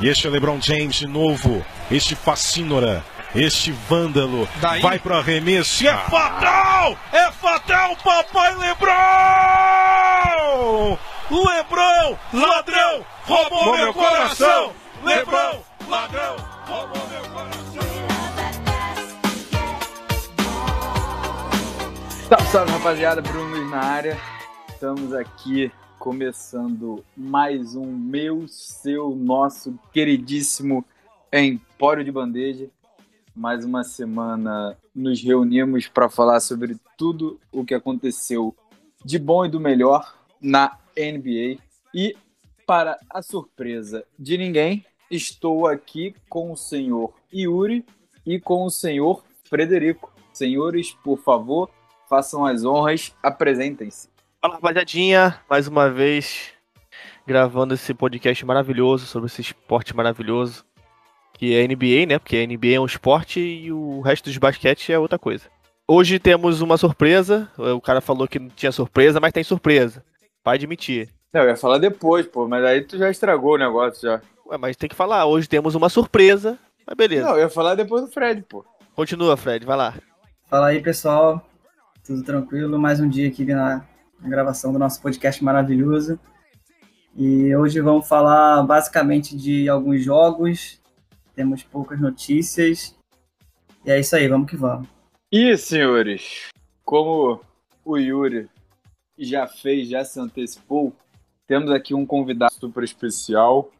[0.00, 1.64] E este é LeBron James de novo.
[1.90, 3.04] Este fascínora.
[3.34, 4.48] Este vândalo.
[4.60, 4.80] Daí?
[4.80, 5.82] Vai pro arremesso.
[5.82, 6.96] E é fatal!
[7.12, 8.88] É fatal, papai LeBron!
[11.30, 14.72] LeBron, ladrão, roubou meu coração!
[15.04, 16.36] LeBron, ladrão,
[16.66, 17.58] roubou meu coração!
[22.28, 24.18] Salve, salve rapaziada, Bruno Luiz na área.
[24.70, 30.84] Estamos aqui começando mais um meu, seu, nosso queridíssimo
[31.32, 32.70] Empório de Bandeja.
[33.34, 38.54] Mais uma semana nos reunimos para falar sobre tudo o que aconteceu
[39.04, 41.60] de bom e do melhor na NBA.
[41.92, 42.16] E,
[42.64, 47.84] para a surpresa de ninguém, estou aqui com o senhor Yuri
[48.24, 50.12] e com o senhor Frederico.
[50.32, 51.70] Senhores, por favor,
[52.08, 54.08] façam as honras, apresentem-se.
[54.40, 56.52] Fala rapaziadinha, mais uma vez
[57.26, 60.64] gravando esse podcast maravilhoso sobre esse esporte maravilhoso
[61.34, 62.18] que é NBA, né?
[62.20, 65.46] Porque a NBA é um esporte e o resto dos basquete é outra coisa.
[65.88, 67.50] Hoje temos uma surpresa.
[67.56, 70.04] O cara falou que não tinha surpresa, mas tem surpresa.
[70.44, 71.08] Vai admitir.
[71.32, 74.22] Não, eu ia falar depois, pô, mas aí tu já estragou o negócio já.
[74.46, 75.26] Ué, mas tem que falar.
[75.26, 76.56] Hoje temos uma surpresa.
[76.86, 77.26] Mas beleza.
[77.26, 78.64] Não, eu ia falar depois do Fred, pô.
[78.94, 79.66] Continua, Fred.
[79.66, 79.94] Vai lá.
[80.46, 81.44] Fala aí, pessoal.
[82.06, 82.78] Tudo tranquilo?
[82.78, 83.84] Mais um dia aqui na,
[84.20, 86.18] na gravação do nosso podcast maravilhoso.
[87.16, 90.80] E hoje vamos falar basicamente de alguns jogos.
[91.34, 92.96] Temos poucas notícias.
[93.84, 94.88] E é isso aí, vamos que vamos.
[95.30, 96.48] E, senhores,
[96.84, 97.40] como
[97.84, 98.48] o Yuri
[99.18, 100.94] já fez, já se antecipou,
[101.46, 103.70] temos aqui um convidado super especial,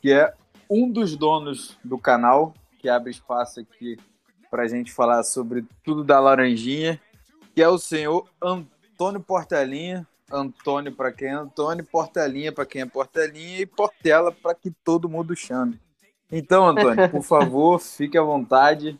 [0.00, 0.32] que é
[0.70, 3.96] um dos donos do canal, que abre espaço aqui
[4.50, 7.00] para a gente falar sobre tudo da Laranjinha,
[7.54, 8.77] que é o senhor Antônio
[9.20, 10.06] Portelinha.
[10.30, 15.08] Antônio para quem é Antônio, Portelinha para quem é Portelinha e Portela para que todo
[15.08, 15.80] mundo chame.
[16.30, 18.98] Então, Antônio, por favor, fique à vontade,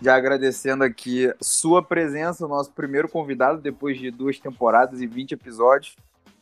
[0.00, 5.32] já agradecendo aqui sua presença, o nosso primeiro convidado depois de duas temporadas e 20
[5.32, 5.96] episódios.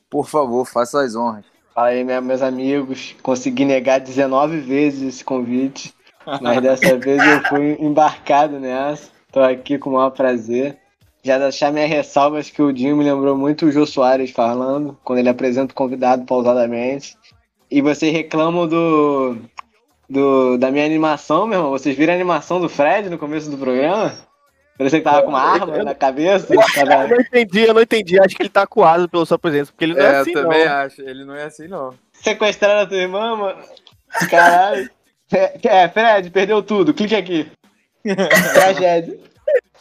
[0.09, 1.45] Por favor, faça as honras.
[1.75, 3.17] Fala aí, meus amigos.
[3.23, 5.93] Consegui negar 19 vezes esse convite,
[6.41, 9.11] mas dessa vez eu fui embarcado nessa.
[9.33, 10.79] Tô aqui com o maior prazer.
[11.29, 15.19] Já deixar minhas ressalvas que o Dinho me lembrou muito o Jô Soares falando, quando
[15.19, 17.19] ele apresenta o convidado pausadamente.
[17.71, 19.37] E vocês reclamam do,
[20.09, 21.71] do, da minha animação, meu irmão.
[21.71, 24.15] Vocês viram a animação do Fred no começo do programa?
[24.79, 26.47] Parecia que tava com uma arma na cabeça.
[26.75, 27.03] Tava...
[27.03, 28.19] Eu não entendi, eu não entendi.
[28.19, 30.43] Acho que ele tá acuado pela sua presença, porque ele não é, É, assim, eu
[30.43, 30.73] também não.
[30.73, 31.03] acho.
[31.03, 31.95] Ele não é assim, não.
[32.15, 33.63] Sequestraram a tua irmã, mano.
[34.31, 34.89] Caralho.
[35.31, 36.95] É, é, Fred, perdeu tudo.
[36.95, 37.53] Clique aqui.
[38.55, 39.28] Tragédia.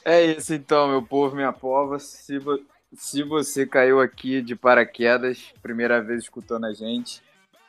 [0.10, 2.00] É isso então, meu povo, minha pova.
[2.00, 2.64] Se, vo-
[2.94, 7.22] se você caiu aqui de paraquedas, primeira vez escutando a gente,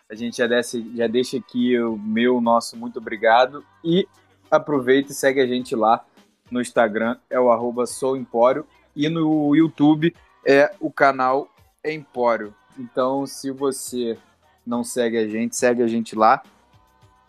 [0.08, 3.66] a gente já, desce, já deixa aqui o meu, nosso muito obrigado.
[3.84, 4.06] E
[4.48, 6.06] aproveita e segue a gente lá
[6.48, 8.64] no Instagram, é o arroba souempório.
[8.94, 10.14] E no YouTube
[10.46, 11.50] é o canal
[11.84, 12.54] Empório.
[12.78, 14.16] Então, se você
[14.64, 16.40] não segue a gente, segue a gente lá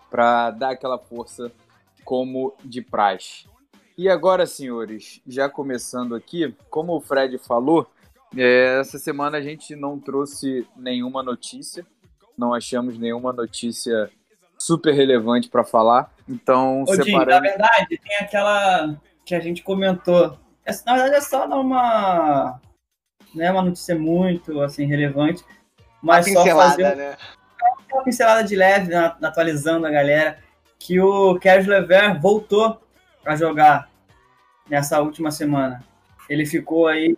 [0.10, 1.52] para dar aquela força
[2.06, 3.48] como de praxe.
[4.02, 7.86] E agora, senhores, já começando aqui, como o Fred falou,
[8.38, 11.86] é, essa semana a gente não trouxe nenhuma notícia,
[12.38, 14.10] não achamos nenhuma notícia
[14.58, 17.42] super relevante para falar, então Ô, Dinho, na separando.
[17.42, 18.96] verdade, tem aquela
[19.26, 20.38] que a gente comentou.
[20.64, 22.58] Essa, na verdade, é só uma.
[23.36, 25.44] Não é uma notícia muito assim, relevante,
[26.02, 27.18] Uma mas só fazer um- né?
[27.92, 30.40] uma pincelada de leve, na- atualizando a galera,
[30.80, 32.82] que o Caris Lever voltou
[33.26, 33.89] a jogar
[34.70, 35.84] nessa última semana.
[36.30, 37.18] Ele ficou aí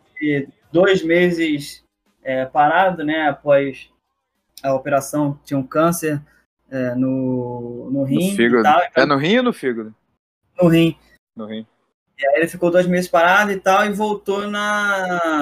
[0.71, 1.83] dois meses
[2.23, 3.27] é, parado, né?
[3.27, 3.89] Após
[4.63, 6.21] a operação, tinha um câncer
[6.69, 8.63] é, no, no rim No fígado.
[8.63, 9.93] tal, É no rim ou no fígado?
[10.61, 10.97] no rim.
[11.35, 11.65] No rim.
[12.17, 15.41] E aí ele ficou dois meses parado e tal, e voltou na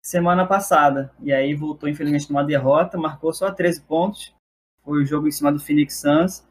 [0.00, 1.12] semana passada.
[1.20, 4.32] E aí voltou, infelizmente, numa derrota, marcou só 13 pontos.
[4.84, 6.44] Foi o jogo em cima do Phoenix Suns.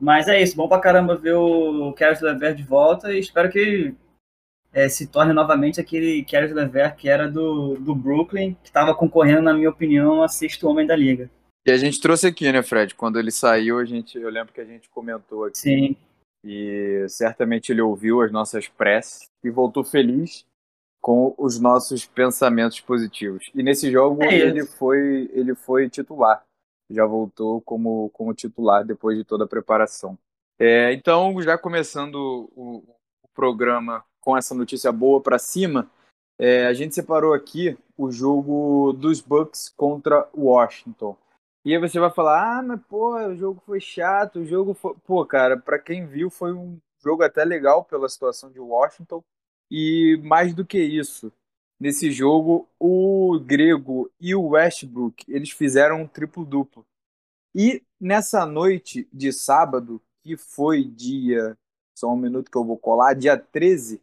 [0.00, 3.94] Mas é isso, bom pra caramba ver o Caris Lever de volta e espero que
[4.72, 9.42] eh, se torne novamente aquele Caris Lever que era do, do Brooklyn, que estava concorrendo,
[9.42, 11.30] na minha opinião, a sexto homem da liga.
[11.66, 12.94] E a gente trouxe aqui, né, Fred?
[12.94, 15.58] Quando ele saiu, a gente, eu lembro que a gente comentou aqui.
[15.58, 15.96] Sim,
[16.42, 20.46] E certamente ele ouviu as nossas preces e voltou feliz
[21.02, 23.50] com os nossos pensamentos positivos.
[23.54, 26.42] E nesse jogo É ele foi ele foi titular.
[26.90, 30.18] Já voltou como, como titular depois de toda a preparação.
[30.58, 32.82] É, então, já começando o,
[33.22, 35.90] o programa com essa notícia boa para cima,
[36.38, 41.16] é, a gente separou aqui o jogo dos Bucks contra Washington.
[41.64, 44.94] E aí você vai falar, ah, mas pô, o jogo foi chato, o jogo foi.
[45.04, 49.22] Pô, cara, pra quem viu, foi um jogo até legal pela situação de Washington.
[49.70, 51.30] E mais do que isso,
[51.78, 56.84] nesse jogo, o Grego e o Westbrook, eles fizeram um triplo-duplo.
[57.54, 61.56] E nessa noite de sábado, que foi dia.
[61.94, 64.00] Só um minuto que eu vou colar, dia 13,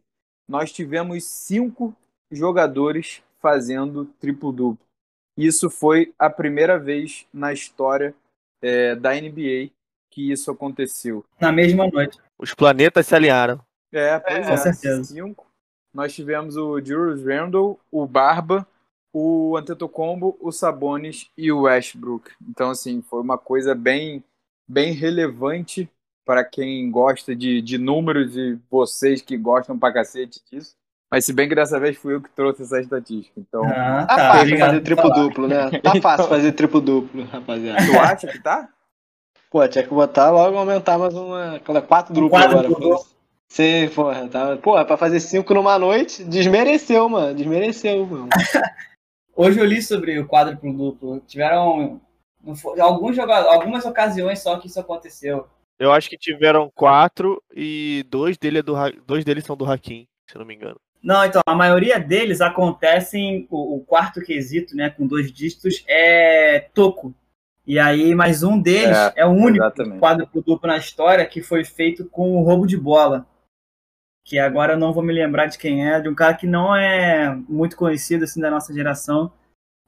[0.48, 1.94] nós tivemos cinco
[2.30, 4.78] jogadores fazendo triplo-duplo.
[5.36, 8.14] Isso foi a primeira vez na história
[8.60, 9.70] é, da NBA
[10.10, 11.24] que isso aconteceu.
[11.40, 12.18] Na mesma noite.
[12.38, 13.60] Os planetas se alinharam.
[13.92, 14.56] É, pois Com é.
[14.56, 15.04] certeza.
[15.04, 15.46] Cinco.
[15.94, 18.66] Nós tivemos o Julius Randle, o Barba,
[19.12, 22.30] o Antetokounmpo, o Sabonis e o Westbrook.
[22.48, 24.22] Então, assim, foi uma coisa bem,
[24.68, 25.88] bem relevante
[26.28, 30.76] para quem gosta de, de números e vocês que gostam pra cacete disso.
[31.10, 33.40] Mas se bem que dessa vez fui eu que trouxe essa estatística.
[33.40, 34.32] Então, Ah, Tá, tá.
[34.34, 35.22] fácil fazer por triplo falar.
[35.22, 35.70] duplo, né?
[35.82, 37.78] Tá fácil fazer triplo duplo, rapaziada.
[37.86, 38.68] tu acha que tá?
[39.50, 41.54] Pô, tinha que botar logo aumentar mais uma.
[41.56, 42.68] Aquela quatro duplas quadro agora.
[42.68, 43.06] duplo.
[43.48, 44.28] Sim, porra.
[44.28, 44.56] Tá...
[44.58, 47.34] Porra, pra fazer cinco numa noite, desmereceu, mano.
[47.34, 48.28] Desmereceu, mano.
[49.34, 51.20] Hoje eu li sobre o quádruplo duplo.
[51.26, 51.98] Tiveram
[52.44, 55.46] não foi- alguns jogadores, algumas ocasiões só que isso aconteceu.
[55.78, 58.74] Eu acho que tiveram quatro e dois, dele é do,
[59.06, 60.80] dois deles são do Hakim, se eu não me engano.
[61.00, 66.68] Não, então, a maioria deles acontecem, o, o quarto quesito, né, com dois dígitos, é
[66.74, 67.14] toco.
[67.64, 70.00] E aí, mais um deles É, é, o único exatamente.
[70.00, 73.26] quádruplo duplo na história que foi feito com o roubo de bola.
[74.24, 76.74] Que agora eu não vou me lembrar de quem é, de um cara que não
[76.74, 79.30] é muito conhecido assim da nossa geração.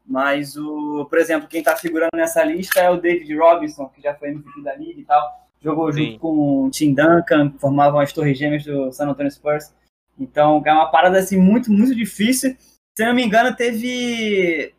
[0.05, 4.15] Mas o, por exemplo, quem tá figurando nessa lista é o David Robinson, que já
[4.15, 5.50] foi MVP da liga e tal.
[5.63, 6.13] Jogou Sim.
[6.13, 9.75] junto com o Tim Duncan, formavam as torres gêmeas do San Antonio Spurs.
[10.19, 12.57] Então, é uma parada assim muito, muito difícil.
[12.97, 14.75] Se não me engano, teve.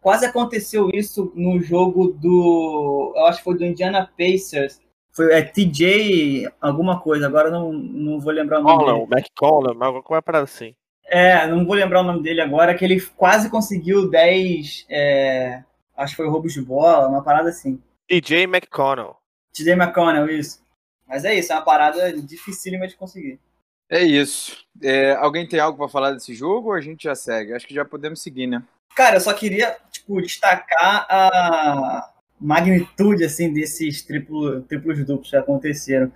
[0.00, 3.12] Quase aconteceu isso no jogo do.
[3.16, 4.80] Eu acho que foi do Indiana Pacers.
[5.12, 9.06] Foi é, TJ alguma coisa, agora não, não vou lembrar o nome Conlan, dele.
[9.10, 10.74] mas alguma parada assim.
[11.06, 14.86] É, não vou lembrar o nome dele agora, que ele quase conseguiu 10.
[14.88, 15.64] é,
[15.96, 17.82] acho que foi roubos de bola, uma parada assim.
[18.08, 19.17] DJ McConnell.
[19.58, 20.60] TJ McConnell, isso.
[21.06, 23.40] Mas é isso, é uma parada dificílima de conseguir.
[23.88, 24.64] É isso.
[24.82, 27.54] É, alguém tem algo pra falar desse jogo ou a gente já segue?
[27.54, 28.62] Acho que já podemos seguir, né?
[28.94, 36.12] Cara, eu só queria, tipo, destacar a magnitude, assim, desses triplo, triplos duplos que aconteceram.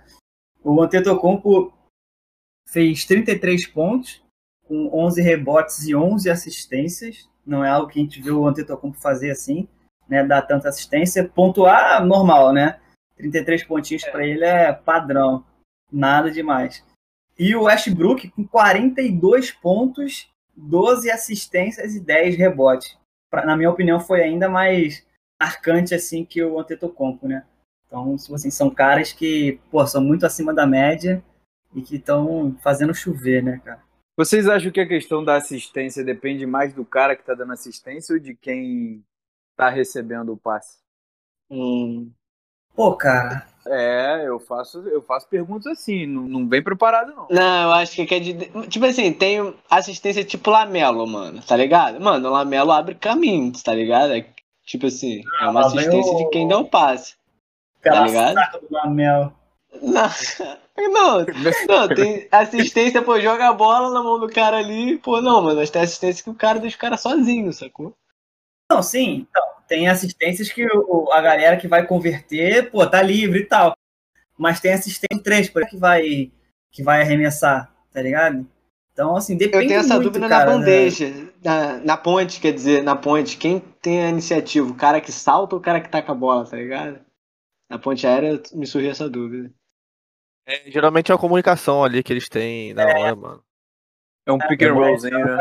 [0.63, 1.73] O Antetokounmpo
[2.69, 4.21] fez 33 pontos,
[4.67, 7.29] com 11 rebotes e 11 assistências.
[7.45, 9.67] Não é algo que a gente viu o Antetokounmpo fazer assim,
[10.07, 11.27] né, dar tanta assistência.
[11.27, 12.79] Pontuar, normal, né?
[13.17, 15.45] 33 pontinhos para ele é padrão,
[15.91, 16.83] nada demais.
[17.37, 22.97] E o Westbrook com 42 pontos 12 assistências e 10 rebotes.
[23.29, 25.05] Pra- na minha opinião, foi ainda mais
[25.41, 27.45] marcante assim que o Antetokounmpo, né?
[27.87, 31.23] Então, tipo assim, são caras que, pô, são muito acima da média
[31.75, 33.81] e que estão fazendo chover, né, cara?
[34.15, 38.13] Vocês acham que a questão da assistência depende mais do cara que tá dando assistência
[38.13, 39.03] ou de quem
[39.55, 40.77] tá recebendo o passe?
[41.49, 42.11] Hum.
[42.75, 47.27] Pô, cara, É, eu faço, eu faço perguntas assim, não, não vem preparado, não.
[47.29, 48.51] Não, eu acho que quer dizer.
[48.67, 52.01] Tipo assim, tem assistência tipo Lamelo, mano, tá ligado?
[52.01, 54.13] Mano, o Lamelo abre caminhos, tá ligado?
[54.13, 54.25] É,
[54.65, 57.15] tipo assim, é uma assistência o- de quem dá o passe.
[57.81, 58.33] pela ligado?
[58.33, 59.31] saca do Lamel.
[59.81, 60.09] Não,
[60.77, 61.25] não,
[61.69, 65.59] não, tem assistência, pô, joga a bola na mão do cara ali, pô, não, mano,
[65.59, 67.95] mas tem assistência que o cara deixa o cara sozinho, sacou?
[68.69, 73.39] Não, sim, então, tem assistências que o- a galera que vai converter, pô, tá livre
[73.39, 73.73] e tal.
[74.37, 76.31] Mas tem assistente 3, por aí que vai,
[76.71, 78.45] que vai arremessar, tá ligado?
[78.91, 80.57] Então, assim, depende Eu tenho essa muito, dúvida cara, na né?
[80.59, 85.11] bandeja, na, na ponte, quer dizer, na ponte, quem tem a iniciativa, o cara que
[85.11, 86.99] salta ou o cara que taca a bola, tá ligado?
[87.69, 89.51] Na ponte aérea me surgiu essa dúvida.
[90.45, 93.43] É, geralmente é a comunicação ali que eles têm na hora, mano.
[94.27, 95.37] É um pick and rollzinho, né?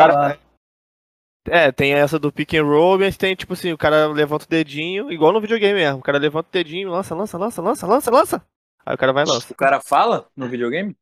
[1.48, 4.48] É, tem essa do pick and roll, mas tem tipo assim, o cara levanta o
[4.48, 5.98] dedinho, igual no videogame mesmo.
[5.98, 8.46] O cara levanta o dedinho, lança, lança, lança, lança, lança, lança.
[8.86, 9.52] Aí o cara vai e lança.
[9.52, 10.96] O cara fala no videogame?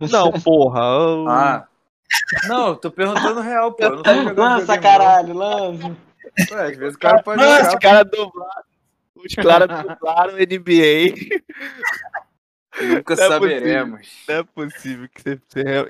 [0.00, 0.80] Não, porra.
[0.98, 1.66] eu- Ah.
[2.46, 3.82] Não, eu tô perguntando real, pô.
[3.82, 5.96] Eu não tô jogando Lança, caralho, lança.
[6.52, 7.78] Ué, às vezes o cara pode os jogar.
[7.80, 8.62] caras dublaram.
[9.16, 11.14] Os caras dublaram NBA.
[12.80, 14.08] Nunca Não é saberemos.
[14.28, 15.38] Não é possível que você,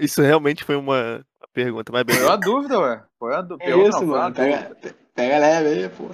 [0.00, 1.24] isso realmente foi uma
[1.54, 2.30] pergunta, mas Foi beleza.
[2.30, 3.02] uma dúvida, ué.
[3.18, 3.70] Foi uma dúvida.
[3.70, 4.76] É isso, mano, pega,
[5.14, 6.10] pega leve aí, pô.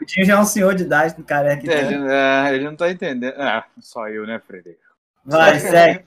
[0.00, 1.70] O Dinho já é um senhor de idade, do careca.
[1.70, 1.92] É, então.
[1.92, 3.34] ele, é, ele não tá entendendo.
[3.36, 4.82] Ah, só eu, né, Frederico?
[5.24, 6.04] Vai, segue.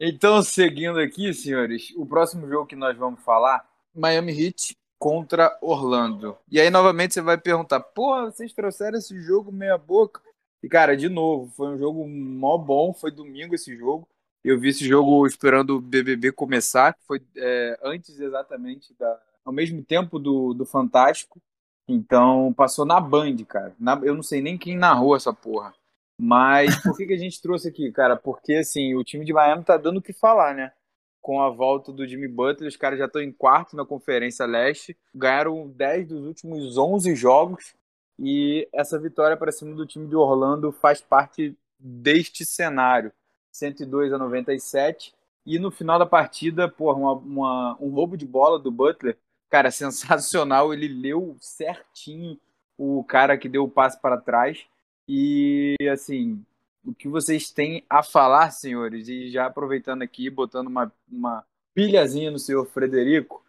[0.00, 6.38] Então, seguindo aqui, senhores, o próximo jogo que nós vamos falar, Miami Heat contra Orlando.
[6.48, 10.20] E aí, novamente, você vai perguntar: pô, vocês trouxeram esse jogo meia-boca?
[10.62, 12.92] E, cara, de novo, foi um jogo mó bom.
[12.92, 14.08] Foi domingo esse jogo.
[14.44, 19.20] Eu vi esse jogo esperando o BBB começar, que foi é, antes exatamente da.
[19.44, 21.40] ao mesmo tempo do, do Fantástico.
[21.88, 23.74] Então, passou na Band, cara.
[23.80, 25.72] Na, eu não sei nem quem narrou essa porra.
[26.20, 28.16] Mas por que, que a gente trouxe aqui, cara?
[28.16, 30.72] Porque, assim, o time de Miami tá dando o que falar, né?
[31.20, 34.96] Com a volta do Jimmy Butler, os caras já estão em quarto na Conferência Leste,
[35.14, 37.74] ganharam 10 dos últimos 11 jogos,
[38.18, 43.12] e essa vitória para cima do time de Orlando faz parte deste cenário.
[43.58, 45.14] 102 a 97.
[45.44, 49.16] E no final da partida, porra, uma, uma, um roubo de bola do Butler,
[49.48, 50.72] cara, sensacional.
[50.72, 52.38] Ele leu certinho
[52.76, 54.64] o cara que deu o passe para trás.
[55.08, 56.44] E assim,
[56.84, 62.30] o que vocês têm a falar, senhores, e já aproveitando aqui, botando uma, uma pilhazinha
[62.30, 63.42] no senhor Frederico,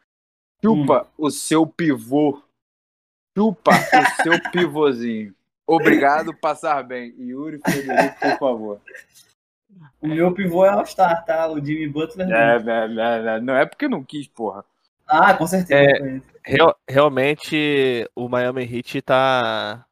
[0.64, 1.26] chupa hum.
[1.26, 2.42] o seu pivô.
[3.38, 5.36] Chupa o seu pivôzinho.
[5.68, 7.14] Obrigado, passar bem.
[7.20, 8.82] Yuri Frederico, por favor.
[10.02, 11.48] O meu pivô é All-Star, tá?
[11.48, 12.30] O Jimmy Butler.
[12.30, 14.64] É, é, é, é, não é porque não quis, porra.
[15.08, 15.82] Ah, com certeza.
[15.82, 19.86] É, real, realmente o Miami Heat tá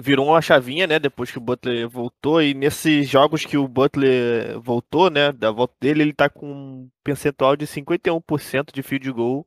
[0.00, 4.58] virou uma chavinha, né, depois que o Butler voltou, e nesses jogos que o Butler
[4.60, 9.46] voltou, né, da volta dele, ele tá com um percentual de 51% de field goal.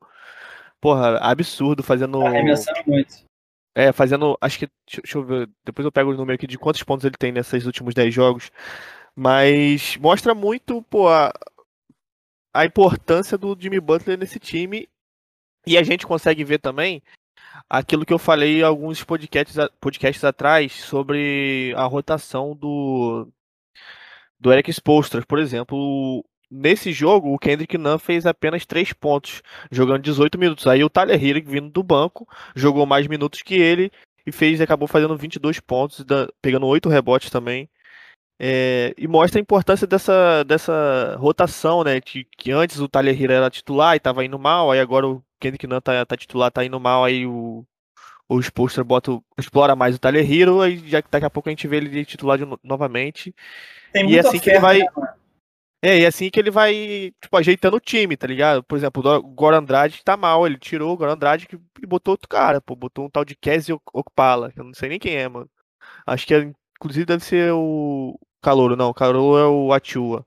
[0.80, 2.20] Porra, absurdo, fazendo...
[2.20, 3.28] Tá arremessando muito.
[3.74, 4.70] É, fazendo, acho que,
[5.02, 7.66] deixa eu ver, depois eu pego o número aqui de quantos pontos ele tem nesses
[7.66, 8.52] últimos 10 jogos,
[9.20, 11.30] mas mostra muito, pô, a,
[12.54, 14.88] a importância do Jimmy Butler nesse time,
[15.68, 17.04] e a gente consegue ver também
[17.70, 23.28] aquilo que eu falei em alguns podcasts, podcasts atrás sobre a rotação do,
[24.40, 26.24] do Eric Spoelstra, por exemplo.
[26.50, 30.66] Nesse jogo, o Kendrick Nunn fez apenas 3 pontos, jogando 18 minutos.
[30.66, 33.92] Aí o Tyler Hero, vindo do banco, jogou mais minutos que ele
[34.26, 36.06] e fez acabou fazendo 22 pontos,
[36.42, 37.70] pegando 8 rebotes também.
[38.42, 42.00] É, e mostra a importância dessa, dessa rotação, né?
[42.00, 45.22] Que, que antes o Tyler Hero era titular e estava indo mal, aí agora o
[45.42, 47.66] Kendrick Nunn tá, tá titular, tá indo mal, aí o,
[48.30, 51.68] o Spolster bota, explora mais o Tyler Hero, aí já, daqui a pouco a gente
[51.68, 53.36] vê ele titular de, novamente.
[53.92, 54.80] Tem e é assim oferta, que ele vai.
[54.80, 54.86] Né,
[55.82, 58.64] é, e é assim que ele vai, tipo, ajeitando o time, tá ligado?
[58.64, 61.48] Por exemplo, o Goran Andrade tá mal, ele tirou o Goran Andrade
[61.82, 64.90] e botou outro cara, pô, botou um tal de Casey Okpala, que eu não sei
[64.90, 65.50] nem quem é, mano.
[66.06, 70.26] Acho que, é, inclusive, deve ser o Calouro, não, o Calouro é o Atiua.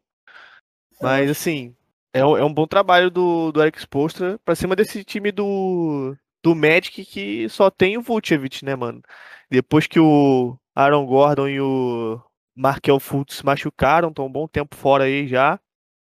[1.01, 1.75] Mas, assim,
[2.13, 6.55] é, é um bom trabalho do, do Eric Spolstra pra cima desse time do, do
[6.55, 9.03] Magic que só tem o Vucevic, né, mano?
[9.51, 12.21] Depois que o Aaron Gordon e o
[12.55, 15.59] Markel Fultz machucaram, estão um bom tempo fora aí já.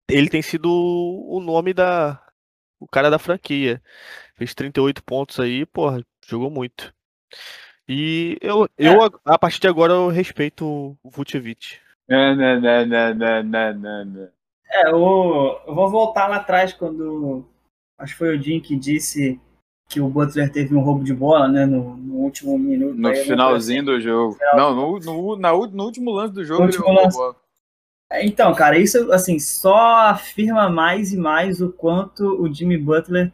[0.09, 2.21] Ele tem sido o nome da.
[2.79, 3.81] o cara da franquia.
[4.35, 6.93] Fez 38 pontos aí, porra, jogou muito.
[7.87, 9.09] E eu, eu é.
[9.25, 10.65] a partir de agora, eu respeito
[11.03, 11.79] o Vucevic.
[14.69, 17.45] É, eu, eu vou voltar lá atrás quando.
[17.97, 19.39] Acho que foi o Jim que disse
[19.89, 22.95] que o Butler teve um roubo de bola, né, no, no último minuto.
[22.95, 24.37] No finalzinho do jogo.
[24.53, 27.35] Não, no, no, na, no último lance do jogo no ele roubou bola.
[28.13, 33.31] Então, cara, isso assim só afirma mais e mais o quanto o Jimmy Butler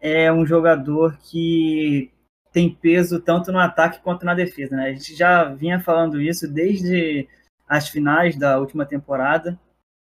[0.00, 2.10] é um jogador que
[2.52, 4.76] tem peso tanto no ataque quanto na defesa.
[4.76, 4.88] Né?
[4.88, 7.28] A gente já vinha falando isso desde
[7.68, 9.58] as finais da última temporada,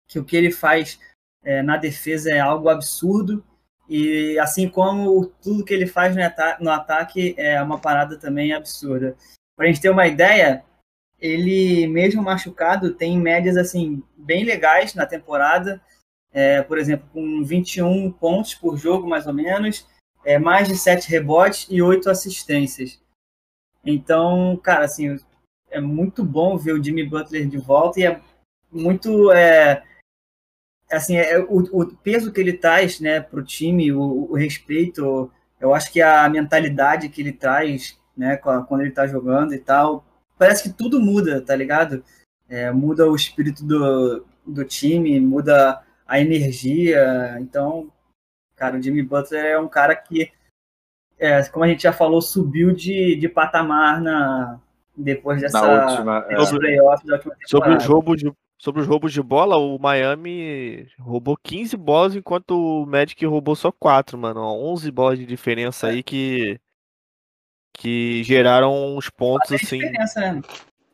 [0.07, 0.99] que o que ele faz
[1.43, 3.45] é, na defesa é algo absurdo
[3.89, 8.53] e assim como tudo que ele faz no, ata no ataque é uma parada também
[8.53, 9.17] absurda.
[9.57, 10.65] Para a gente ter uma ideia,
[11.19, 15.81] ele mesmo machucado tem médias assim bem legais na temporada.
[16.33, 19.87] É, por exemplo, com 21 pontos por jogo, mais ou menos,
[20.23, 23.01] é, mais de 7 rebotes e 8 assistências.
[23.85, 25.17] Então, cara, assim,
[25.71, 28.21] é muito bom ver o Jimmy Butler de volta e é
[28.71, 29.83] muito é,
[30.91, 35.31] assim, é, o, o, peso que ele traz né, para o time, o, respeito,
[35.61, 40.05] eu acho que a mentalidade que ele traz né, quando ele está jogando e tal,
[40.39, 42.05] parece que tudo muda, tá ligado?
[42.49, 47.37] É, muda o espírito do, do time, muda a energia.
[47.41, 47.91] Então,
[48.55, 50.33] cara, o Jimmy Butler é um cara que,
[51.19, 54.61] é, como a gente já falou, subiu de, de patamar na,
[54.97, 56.35] depois dessa na última, é.
[56.35, 57.49] playoff da última temporada.
[57.49, 62.53] Sobre os roubos de Sobre os roubos de bola, o Miami roubou 15 bolas, enquanto
[62.53, 64.41] o Magic roubou só 4, mano.
[64.41, 66.59] 11 bolas de diferença aí que
[67.75, 69.79] que geraram uns pontos assim.
[69.79, 70.43] Né?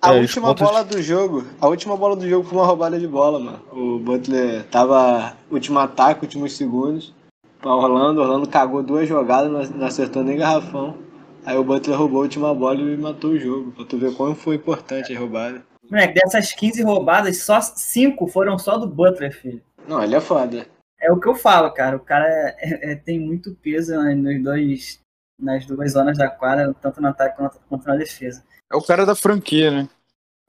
[0.01, 0.67] A é, última pontos...
[0.67, 3.63] bola do jogo, a última bola do jogo foi uma roubada de bola, mano.
[3.71, 7.15] O Butler tava último ataque, últimos segundos.
[7.61, 8.21] pra Orlando.
[8.21, 10.97] Orlando cagou duas jogadas, não acertou nem garrafão.
[11.45, 13.73] Aí o Butler roubou a última bola e matou o jogo.
[13.73, 15.65] Pra tu ver como foi importante a roubada.
[15.91, 19.63] Moleque, dessas 15 roubadas, só 5 foram só do Butler, filho.
[19.87, 20.67] Não, ele é foda.
[21.01, 21.97] É o que eu falo, cara.
[21.97, 25.01] O cara é- é- tem muito peso né, nos dois,
[25.39, 28.45] nas duas zonas da quadra, tanto no ataque quanto, quanto na defesa.
[28.73, 29.89] É o cara da franquia, né?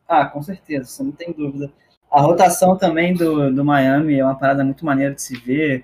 [0.08, 1.72] Ah, com certeza, isso não tem dúvida.
[2.12, 5.84] A rotação também do, do Miami é uma parada muito maneira de se ver,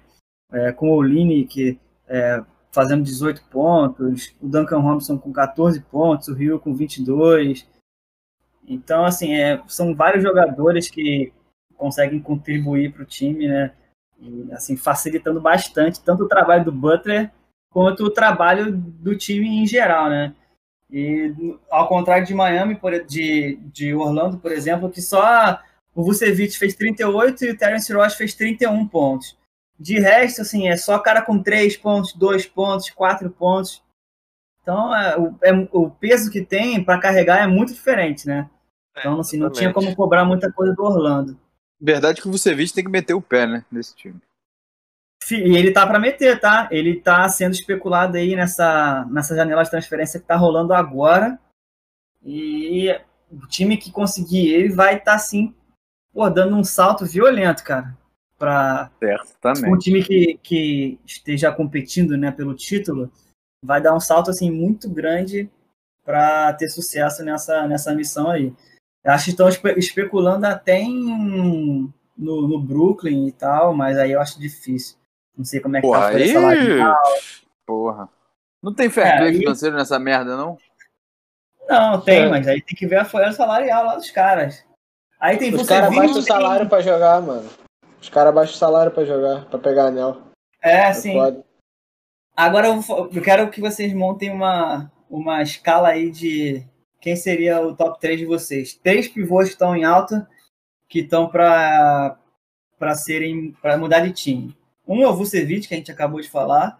[0.53, 6.27] é, com o Line que é, fazendo 18 pontos, o Duncan Robinson com 14 pontos,
[6.27, 7.67] o Rio com 22.
[8.67, 11.33] Então, assim, é, são vários jogadores que
[11.75, 13.71] conseguem contribuir para o time, né?
[14.19, 17.31] E, assim, facilitando bastante tanto o trabalho do Butler
[17.71, 20.35] quanto o trabalho do time em geral, né?
[20.91, 21.33] E
[21.69, 25.59] ao contrário de Miami, por, de, de Orlando, por exemplo, que só
[25.93, 29.37] o Vucevic fez 38 e o Terence Ross fez 31 pontos.
[29.79, 33.81] De resto, assim, é só cara com 3 pontos, 2 pontos, 4 pontos.
[34.61, 38.49] Então, é, o, é- o peso que tem para carregar é muito diferente, né?
[38.97, 41.39] Então, assim, não tinha como cobrar muita coisa do Orlando.
[41.79, 43.63] Verdade que o Vucevic tem que meter o pé, né?
[43.71, 44.19] Nesse time.
[45.31, 46.67] E ele tá para meter, tá?
[46.71, 51.39] Ele tá sendo especulado aí nessa, nessa janela de transferência que tá rolando agora.
[52.23, 52.89] E
[53.31, 55.55] o time que conseguir ele vai estar, assim,
[56.11, 57.97] pô, dando um salto violento, cara.
[58.39, 59.77] Pra Certo, um também.
[59.79, 63.11] time que, que esteja competindo né, pelo título,
[63.63, 65.49] vai dar um salto, assim, muito grande
[66.05, 68.53] para ter sucesso nessa, nessa missão aí.
[69.05, 74.21] Acho que estão espe- especulando até em, no, no Brooklyn e tal, mas aí eu
[74.21, 74.97] acho difícil.
[75.37, 76.33] Não sei como é que Porra, tá aí.
[76.33, 76.97] salarial.
[77.67, 78.09] Porra.
[78.63, 80.57] Não tem fair É, play aí- financeiro nessa merda, não?
[81.67, 82.29] Não, tem, É.
[82.29, 84.65] mas aí tem que ver a folha salarial lá dos caras.
[85.19, 87.47] Aí tem Os caras baixam o salário pra jogar, mano.
[88.01, 90.21] Os caras baixam o salário pra jogar, pra pegar anel.
[90.61, 91.13] É, É sim.
[91.13, 91.43] foda.
[92.35, 96.63] Agora eu, vou- eu quero que vocês montem uma, uma escala aí de
[97.01, 98.73] quem seria o top 3 de vocês.
[98.73, 100.27] Três pivôs que estão em alta,
[100.87, 102.17] que estão para
[102.77, 104.55] para serem para mudar de time.
[104.87, 106.79] Um é o Vucevic, que a gente acabou de falar.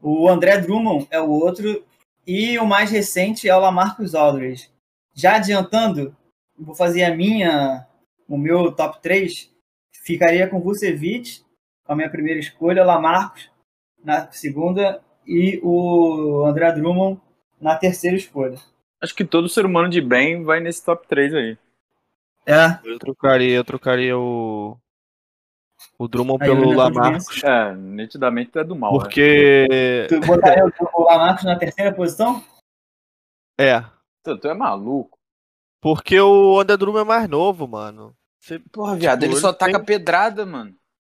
[0.00, 1.84] O André Drummond é o outro.
[2.24, 4.70] E o mais recente é o Lamarcus Aldridge.
[5.12, 6.16] Já adiantando,
[6.56, 7.84] vou fazer a minha,
[8.28, 9.52] o meu top 3.
[10.04, 11.42] Ficaria com Vucevic,
[11.84, 13.50] com a minha primeira escolha, Lamarcus
[14.04, 17.18] na segunda e o André Drummond
[17.60, 18.58] na terceira escolha.
[19.02, 21.58] Acho que todo ser humano de bem vai nesse top 3 aí.
[22.46, 24.76] É, Eu trocaria, eu trocaria o.
[25.98, 27.42] O Drummond Aí, pelo olha a Lamarcus.
[27.42, 28.92] É, nitidamente tu é do mal.
[28.92, 28.98] né?
[28.98, 29.66] Porque.
[30.08, 32.44] tu botaria o- Lamarcus na terceira posição?
[33.58, 33.80] É.
[34.22, 35.16] Tu, tu é maluco.
[35.80, 38.14] Porque o André Drummond é mais novo, mano.
[38.44, 40.72] Você- Porra, viado, Tipo, ele só ele taca tem- pedrada, mano.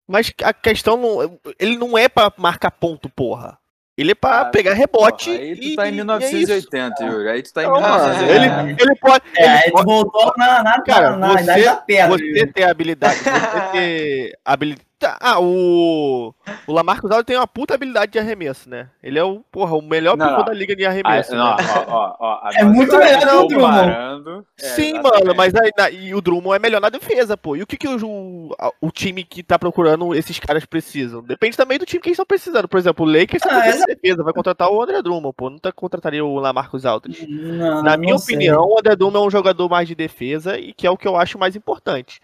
[0.07, 1.39] Mas a questão não.
[1.59, 3.57] Ele não é pra marcar ponto, porra.
[3.97, 5.31] Ele é pra Ah, pegar rebote.
[5.31, 6.05] Porra, aí tu e, tá em e é isso.
[6.05, 7.29] 1980, Yuri.
[7.29, 8.63] Aí tu tá em Não, mano, 1980.
[8.63, 9.25] ele, ele pode.
[9.37, 12.19] É, ele aí tu pode- voltou na, na, Cara, na, na idade você- da pedra.
[12.19, 14.87] Você ter habilidade, você ter habilidade.
[15.21, 16.35] Ah, o.
[16.67, 18.88] O Lamarcus Aldridge tem uma puta habilidade de arremesso, né?
[19.03, 20.45] Ele é o, porra, o melhor Não, pivô não.
[20.47, 21.35] da liga de Ah, arremesso.
[21.35, 21.64] não, né?
[21.88, 24.45] ó, ó, ó, É muito tá melhor que o Drummond.
[24.61, 25.25] É, Sim, exatamente.
[25.25, 27.57] mano, mas aí, na- e o Drummond é melhor na defesa, pô.
[27.57, 31.23] E o que, que o, o, o time que tá procurando esses caras precisam?
[31.23, 32.69] Depende também do time que eles estão precisando.
[32.69, 35.51] Por exemplo, o Lakers tá Ah, de defesa, vai contratar o André Drummond, pô.
[35.51, 37.27] Não tá, contrataria o Lamarcus Aldridge.
[37.27, 38.35] Não, Na minha não sei.
[38.37, 41.07] opinião, o André Drummond é um jogador mais de defesa e que é o que
[41.09, 42.21] eu acho mais importante.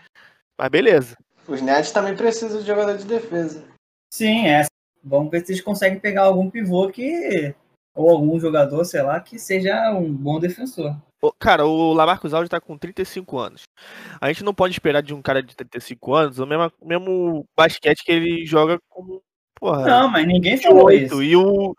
[0.58, 1.16] Mas beleza.
[1.50, 3.64] Os Nets também precisam de jogador de defesa.
[4.12, 4.64] Sim, é.
[5.02, 7.52] Vamos ver se eles conseguem pegar algum pivô que.
[7.94, 10.96] Ou algum jogador, sei lá, que seja um bom defensor.
[11.38, 13.62] Cara, o Lamarcus Aldridge tá com 35 anos.
[14.20, 17.44] A gente não pode esperar de um cara de 35 anos o mesmo, o mesmo
[17.56, 19.20] basquete que ele joga com.
[19.58, 21.04] Porra, Não, mas ninguém falou 28.
[21.04, 21.22] isso.
[21.22, 21.76] E o,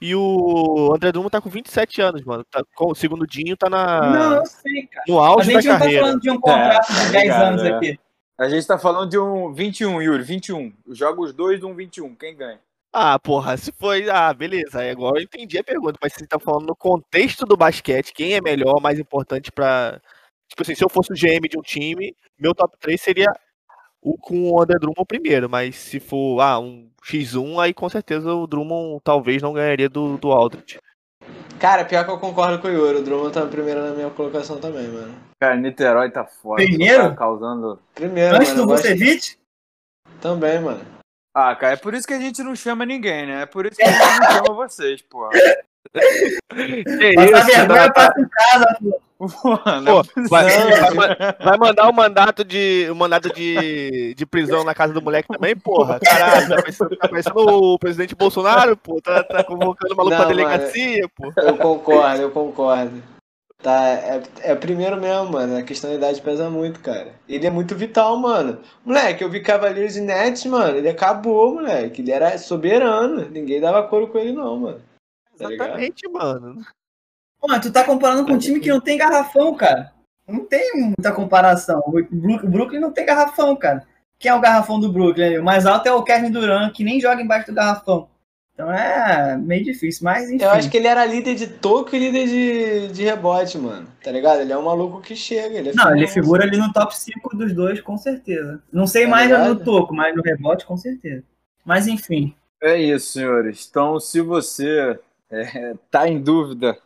[0.00, 2.44] e o André Drummond tá com 27 anos, mano.
[2.50, 5.04] Tá, com, segundo o Dinho, tá na, Não, eu sei, cara.
[5.08, 6.02] no A auge da gente não tá carreira.
[6.06, 7.68] falando de um contrato tá de 10 ligado, anos é.
[7.72, 8.00] aqui.
[8.38, 10.72] A gente tá falando de um 21, Yuri, 21.
[10.90, 12.60] Joga os dois de um 21, quem ganha?
[12.92, 14.08] Ah, porra, se foi.
[14.08, 14.80] Ah, beleza.
[14.80, 15.98] Aí agora eu entendi a pergunta.
[16.00, 20.00] Mas você tá falando no contexto do basquete, quem é melhor, mais importante pra.
[20.48, 23.26] Tipo assim, se eu fosse o GM de um time, meu top 3 seria
[24.00, 25.50] o com o André Drummond primeiro.
[25.50, 30.16] Mas se for ah, um X1, aí com certeza o Drummond talvez não ganharia do,
[30.16, 30.78] do Aldridge.
[31.58, 32.98] Cara, pior que eu concordo com o Yuri.
[32.98, 35.14] O Drummond tá primeiro na minha colocação também, mano.
[35.40, 36.62] Cara, Niterói tá foda.
[36.62, 37.10] Primeiro?
[37.10, 37.80] Tá causando.
[37.94, 38.56] Primeiro, Antes mano.
[38.56, 39.36] do eu gosto- Vucevic?
[40.20, 40.80] Também, mano.
[41.34, 43.42] Ah, cara, é por isso que a gente não chama ninguém, né?
[43.42, 45.30] É por isso que a gente não chama vocês, porra.
[45.92, 49.00] Que Passar isso, vergonha tá- passa em casa, pô.
[49.18, 54.74] Pô, vai, vai ma- vai mandar o mandato de o mandato de, de prisão na
[54.74, 55.98] casa do moleque também, porra.
[55.98, 59.00] Caralho, tá parecendo, tá o presidente Bolsonaro, pô.
[59.02, 60.36] Tá, tá convocando o maluco Não, pra mano.
[60.36, 61.32] delegacia, pô.
[61.36, 63.02] Eu concordo, eu concordo.
[63.60, 65.56] Tá, é, é primeiro mesmo, mano.
[65.56, 67.08] A questão da idade pesa muito, cara.
[67.28, 68.60] Ele é muito vital, mano.
[68.84, 70.76] Moleque, eu vi Cavaleiros e Nets, mano.
[70.76, 72.02] Ele acabou, moleque.
[72.02, 73.26] Ele era soberano.
[73.32, 74.80] Ninguém dava couro com ele, não, mano.
[75.38, 75.52] Tá?
[75.52, 76.60] Exatamente, mano.
[77.42, 79.92] Mano, tu tá comparando com um time que não tem garrafão, cara.
[80.26, 81.82] Não tem muita comparação.
[81.86, 83.86] O Brook- o Brooklyn não tem garrafão, cara.
[84.18, 85.38] Quem é o garrafão do Brooklyn?
[85.38, 88.08] O mais alto é o Kevin Durant, que nem joga embaixo do garrafão.
[88.52, 90.42] Então é meio difícil, mas enfim.
[90.42, 93.86] Eu acho que ele era líder de toco e líder de, de rebote, mano.
[94.02, 94.40] Tá ligado?
[94.40, 95.56] Ele é um maluco que chega.
[95.56, 98.60] Ele é Não, ele figura ali no top 5 dos dois, com certeza.
[98.72, 99.54] Não sei Tá mais ligado?
[99.54, 101.22] no toco, mas no rebote, com certeza.
[101.64, 102.34] Mas enfim.
[102.60, 103.68] É isso, senhores.
[103.70, 104.98] Então, se você
[105.30, 106.78] é, tá em dúvida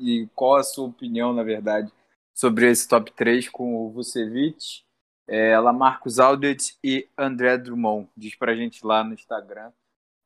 [0.00, 1.92] e qual a sua opinião, na verdade,
[2.34, 4.82] sobre esse top 3 com o Vucevic,
[5.26, 8.08] é, ela Marcos Aldridge e André Drummond.
[8.16, 9.70] Diz pra gente lá no Instagram,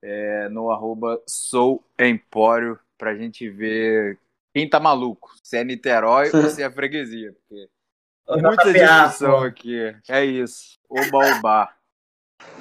[0.02, 4.18] é, no arroba souempório, pra gente ver
[4.54, 7.32] quem tá maluco, se é Niterói ou se é freguesia.
[7.32, 7.68] Porque
[8.40, 9.94] muita discussão aqui.
[10.08, 10.78] É isso.
[10.88, 11.74] Oba, oba.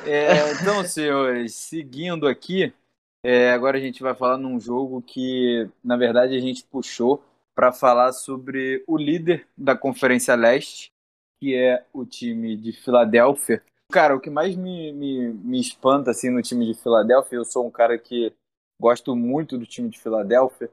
[0.06, 2.74] É, então, senhores, seguindo aqui,
[3.24, 7.72] é, agora a gente vai falar num jogo que, na verdade, a gente puxou para
[7.72, 10.92] falar sobre o líder da Conferência Leste,
[11.40, 13.64] que é o time de Filadélfia.
[13.92, 17.68] Cara, o que mais me, me, me espanta assim, no time de Filadélfia, eu sou
[17.68, 18.34] um cara que
[18.80, 20.72] gosto muito do time de Filadélfia.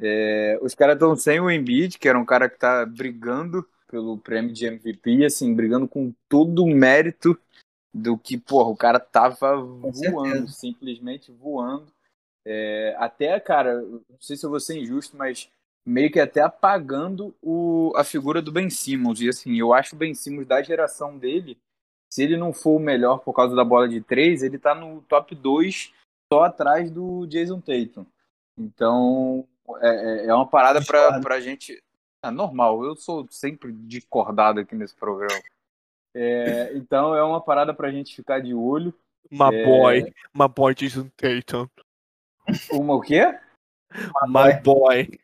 [0.00, 4.16] É, os caras estão sem o Embiid, que era um cara que tá brigando pelo
[4.16, 7.38] prêmio de MVP, assim, brigando com todo o mérito
[7.92, 9.56] do que, porra, o cara tava
[10.12, 11.92] voando, simplesmente voando.
[12.46, 15.50] É, até, cara, não sei se eu vou ser injusto, mas
[15.86, 19.20] meio que até apagando o, a figura do Ben Simmons.
[19.20, 21.58] E assim, eu acho o Ben Simmons da geração dele,
[22.12, 25.02] se ele não for o melhor por causa da bola de três, ele tá no
[25.02, 25.92] top 2
[26.32, 28.06] só atrás do Jason Tatum.
[28.58, 29.46] Então,
[29.80, 31.82] é, é- é uma parada pra, pra gente.
[32.24, 35.40] É normal, eu sou sempre discordado aqui nesse programa.
[36.14, 38.92] É, então, é uma parada pra gente ficar de olho.
[39.30, 39.64] My É.
[39.64, 40.12] boy.
[40.34, 41.68] My boy Jason Tatum.
[42.72, 43.38] Uma o quê?
[44.26, 45.18] My boy.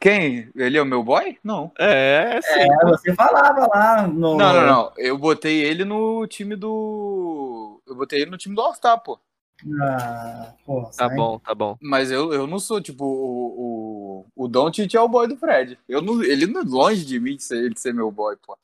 [0.00, 0.48] Quem?
[0.54, 1.38] Ele é o meu boy?
[1.42, 1.72] Não.
[1.78, 2.60] É, sim.
[2.72, 4.36] É, você falava lá no.
[4.36, 4.92] Não, não, não.
[4.96, 7.80] Eu botei ele no time do.
[7.86, 9.18] Eu botei ele no time do All-Star, pô.
[9.82, 11.16] Ah, porra, Tá sai.
[11.16, 11.76] bom, tá bom.
[11.80, 15.76] Mas eu, eu não sou, tipo, o, o, o Doncic é o boy do Fred.
[15.88, 18.56] Eu não, ele não é longe de mim de ser, ele ser meu boy, pô.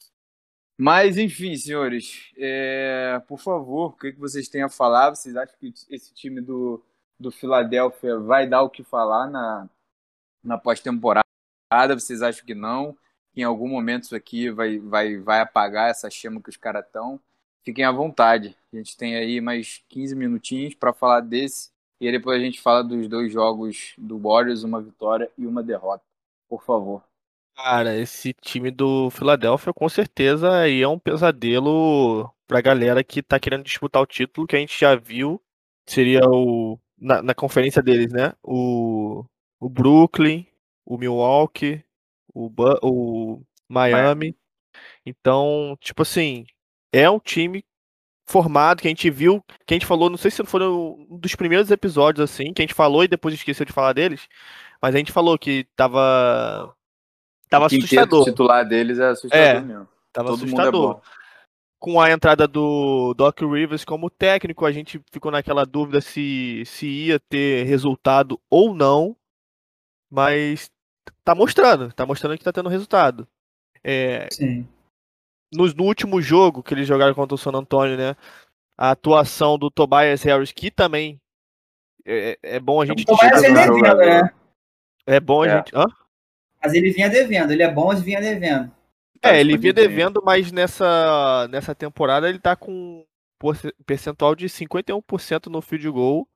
[0.77, 5.11] Mas, enfim, senhores, é, por favor, o que, que vocês têm a falar?
[5.11, 6.83] Vocês acham que esse time do,
[7.19, 9.69] do Philadelphia vai dar o que falar na,
[10.43, 11.25] na pós-temporada?
[11.91, 12.97] Vocês acham que não?
[13.37, 17.21] Em algum momento isso aqui vai, vai, vai apagar essa chama que os caras estão?
[17.65, 18.57] Fiquem à vontade.
[18.73, 21.73] A gente tem aí mais 15 minutinhos para falar desse.
[22.01, 26.05] E depois a gente fala dos dois jogos do Warriors, uma vitória e uma derrota.
[26.49, 27.03] Por favor.
[27.57, 33.39] Cara, esse time do Philadelphia com certeza aí é um pesadelo pra galera que tá
[33.39, 35.41] querendo disputar o título, que a gente já viu.
[35.87, 36.79] Seria o.
[36.99, 38.33] Na, na conferência deles, né?
[38.43, 39.25] O,
[39.61, 40.47] o Brooklyn,
[40.85, 41.85] o Milwaukee,
[42.35, 42.51] o,
[42.83, 44.37] o Miami.
[45.07, 46.47] Então, tipo assim,
[46.93, 47.65] é um time
[48.27, 51.35] formado que a gente viu, que a gente falou, não sei se foi um dos
[51.35, 54.29] primeiros episódios assim, que a gente falou e depois esqueceu de falar deles,
[54.81, 56.75] mas a gente falou que tava
[57.49, 59.89] tava o assustador, titular deles é assustador É, mesmo.
[60.13, 60.95] tava Todo mundo é assustador.
[60.95, 61.03] bom.
[61.79, 66.87] Com a entrada do Doc Rivers como técnico, a gente ficou naquela dúvida se se
[66.87, 69.15] ia ter resultado ou não,
[70.11, 70.71] mas
[71.23, 73.29] tá mostrando, tá mostrando que tá tendo resultado.
[73.83, 74.67] É, Sim.
[75.53, 78.17] no, no último jogo que eles jogaram contra o San Antonio, né?
[78.79, 81.21] A atuação do Tobias Harris, que também
[82.07, 84.33] é, é bom a gente O Tobias devendo, né?
[85.07, 85.57] É bom a É.
[85.59, 85.77] gente.
[85.77, 85.85] Hã?
[86.65, 87.53] Mas ele vinha devendo.
[87.53, 88.73] Ele é bom, mas vinha devendo.
[89.21, 93.05] Tá É, ele vinha devendo, mas nessa, nessa temporada ele tá com
[93.85, 96.27] percentual de 51% no field goal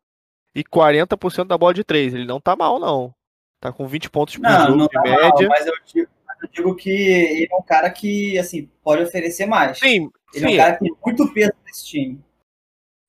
[0.54, 2.14] e 40% da bola de 3.
[2.14, 3.14] Ele não tá mal, não.
[3.60, 5.48] Tá com 20 pontos por Não, jogo não de tá mal, média.
[5.48, 6.10] mas eu digo,
[6.42, 9.78] eu digo que ele é um cara que, assim, pode oferecer mais.
[9.78, 12.22] Sim, Ele é sim, um cara que tem muito peso nesse time.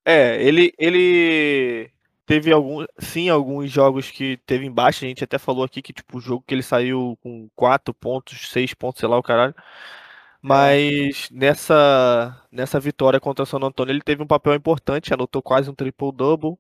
[0.06, 1.92] É, ele, ele
[2.30, 5.04] teve algum, sim, alguns jogos que teve em baixa.
[5.04, 8.50] A gente até falou aqui que, tipo, o jogo que ele saiu com 4 pontos,
[8.50, 9.56] 6 pontos, sei lá, o caralho.
[10.40, 15.72] Mas nessa, nessa vitória contra o San Antonio, ele teve um papel importante, anotou quase
[15.72, 16.56] um triple-double.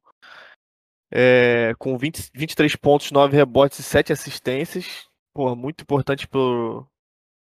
[1.11, 5.07] É, com 20, 23 pontos, 9 rebotes e 7 assistências.
[5.35, 6.87] pô, muito importante pro,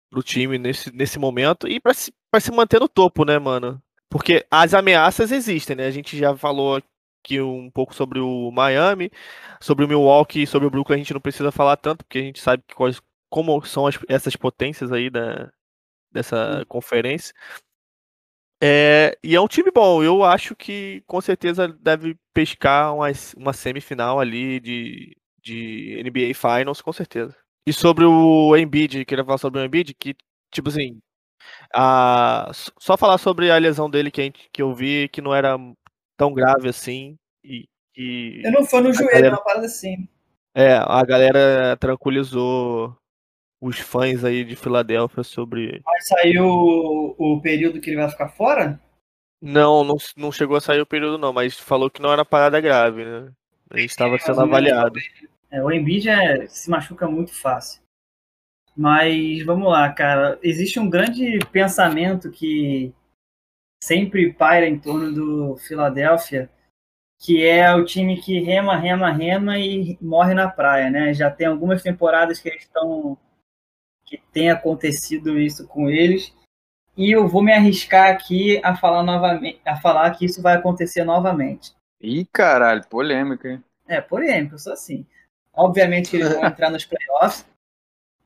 [0.09, 3.81] pro time nesse, nesse momento e para se, pra se manter no topo, né, mano?
[4.09, 5.85] Porque as ameaças existem, né?
[5.87, 6.81] A gente já falou
[7.23, 9.11] aqui um pouco sobre o Miami,
[9.59, 12.23] sobre o Milwaukee e sobre o Brooklyn a gente não precisa falar tanto, porque a
[12.23, 15.51] gente sabe que quais, como são as, essas potências aí da,
[16.11, 17.33] dessa conferência.
[18.63, 23.53] É, e é um time bom, eu acho que com certeza deve pescar uma, uma
[23.53, 27.35] semifinal ali de, de NBA Finals, com certeza.
[27.65, 30.15] E sobre o Embiid, queria falar sobre o Embiid, que,
[30.51, 30.99] tipo assim,
[31.73, 35.33] a, só falar sobre a lesão dele que, a gente, que eu vi, que não
[35.33, 35.57] era
[36.21, 38.41] tão grave assim, e que...
[38.45, 40.07] Eu não foi no joelho, galera- uma parada assim.
[40.53, 42.95] É, a galera tranquilizou
[43.59, 45.81] os fãs aí de Filadélfia sobre...
[45.83, 48.79] Mas saiu o, o período que ele vai ficar fora?
[49.41, 52.61] Não, não, não chegou a sair o período não, mas falou que não era parada
[52.61, 53.31] grave, né?
[53.73, 54.99] Ele estava mais sendo avaliado.
[55.49, 57.81] É, o Embiid é, se machuca muito fácil.
[58.77, 60.37] Mas vamos lá, cara.
[60.43, 62.93] Existe um grande pensamento que
[63.81, 66.49] sempre paira em torno do Philadelphia,
[67.19, 71.13] que é o time que rema, rema, rema e morre na praia, né?
[71.13, 73.17] Já tem algumas temporadas que eles estão
[74.05, 76.33] que tem acontecido isso com eles.
[76.97, 81.03] E eu vou me arriscar aqui a falar novamente, a falar que isso vai acontecer
[81.05, 81.73] novamente.
[82.01, 83.63] Ih, caralho, polêmica, hein?
[83.87, 85.05] É, polêmico, eu sou assim.
[85.53, 87.45] Obviamente que eles vão entrar nos playoffs,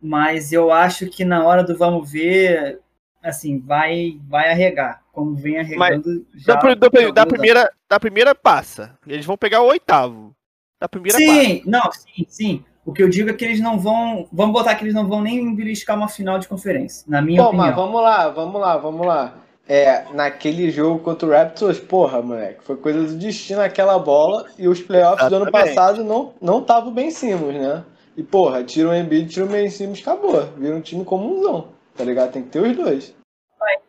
[0.01, 2.81] mas eu acho que na hora do vamos ver,
[3.25, 6.55] assim, vai vai arregar, como vem arregando já.
[6.55, 8.97] Da, da, da primeira, da primeira passa.
[9.07, 10.35] Eles vão pegar o oitavo.
[10.79, 11.31] Da primeira passa.
[11.31, 12.65] Sim, não, sim, sim.
[12.85, 14.27] O que eu digo é que eles não vão.
[14.31, 17.47] Vamos botar que eles não vão nem beliscar uma final de conferência, na minha Pô,
[17.47, 17.65] opinião.
[17.65, 19.33] mas vamos lá, vamos lá, vamos lá.
[19.67, 24.67] É, naquele jogo contra o Raptors, porra, moleque, foi coisa do destino aquela bola e
[24.67, 25.73] os playoffs do ano Exatamente.
[25.73, 27.83] passado não não estavam bem Simmons, né?
[28.15, 30.47] E porra, tira o Embiid, tira o Ben Simmons, acabou.
[30.55, 32.31] Vira um time comunzão, tá ligado?
[32.31, 33.14] Tem que ter os dois.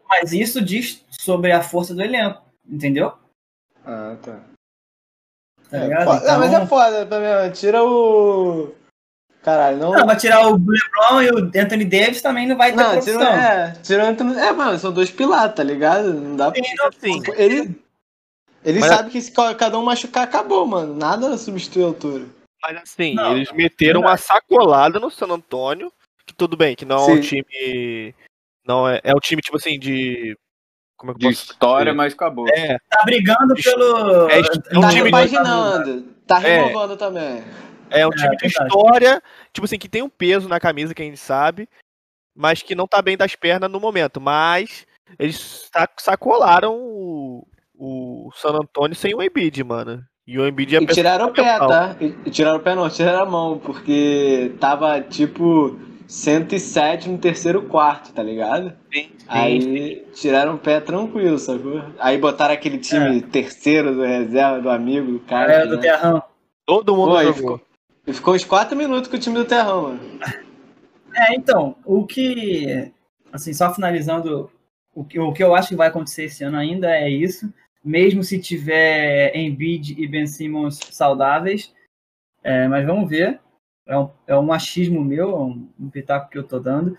[0.09, 3.13] Mas isso diz sobre a força do elenco, entendeu?
[3.85, 4.41] Ah, tá.
[5.71, 6.07] Tá É, ligado?
[6.07, 8.73] Não, mas é Então- foda também, tira o...
[9.43, 9.93] Caralho, não...
[9.93, 13.17] Não, vai tirar o LeBron e o Anthony Davis também não vai ter Não, tira,
[13.17, 13.33] opção.
[13.33, 16.13] é, tira o Anthony- É, mano, são dois pilares, tá ligado?
[16.13, 16.61] Não dá pra...
[17.01, 17.23] Sim.
[17.37, 17.81] Ele,
[18.65, 20.95] ele Mas- sabe que se cada um machucar, acabou, mano.
[20.97, 22.25] Nada substitui a altura.
[22.63, 25.93] Mas assim, Não, eles meteram uma sacolada no San Antônio.
[26.27, 27.43] Que tudo bem, que não é um Sim.
[27.45, 28.15] time.
[28.67, 29.01] Não é.
[29.05, 30.37] É um time, tipo assim, de.
[30.97, 31.97] Como é que De posso história, dizer?
[31.97, 32.47] mas acabou.
[32.49, 34.29] É, Tá brigando pelo.
[34.31, 36.59] É, é um tá time de- repaginando, tá É.
[36.67, 37.45] renovando também.
[37.91, 38.67] é um É, time de verdade.
[38.69, 41.69] história, tipo assim, que tem um peso na camisa que a gente sabe,
[42.35, 44.21] mas que não tá bem das pernas no momento.
[44.21, 44.87] Mas
[45.19, 47.47] eles sa- sacolaram o,
[47.79, 50.03] o San Antônio sem o Embiid, mano.
[50.27, 51.95] E o Embiid é E tiraram o pé, tá?
[52.01, 57.63] E e tiraram o pé não, tiraram a mão, porque tava tipo 107 no terceiro
[57.63, 58.73] quarto, tá ligado?
[58.93, 59.27] Sim, sim.
[59.27, 61.83] Aí tiraram o pé tranquilo, sacou?
[61.99, 65.53] Aí botaram aquele time terceiro do reserva, do amigo, do cara.
[65.53, 65.83] É, do né?
[65.83, 66.23] Terrão.
[66.65, 67.35] Todo mundo Pô, jogou.
[67.35, 67.61] ficou,
[68.07, 70.01] e ficou uns 4 minutos com o time do Terrão, mano.
[71.15, 72.93] É, então, o que.
[73.33, 74.51] Assim, só finalizando,
[74.95, 77.53] o que, o que eu acho que vai acontecer esse ano ainda é isso.
[77.85, 81.73] Mesmo se tiver Embiid e Ben Simmons saudáveis.
[82.43, 83.41] É, mas vamos ver.
[83.87, 86.99] É um, é um achismo meu, é um, um pitaco que eu tô dando.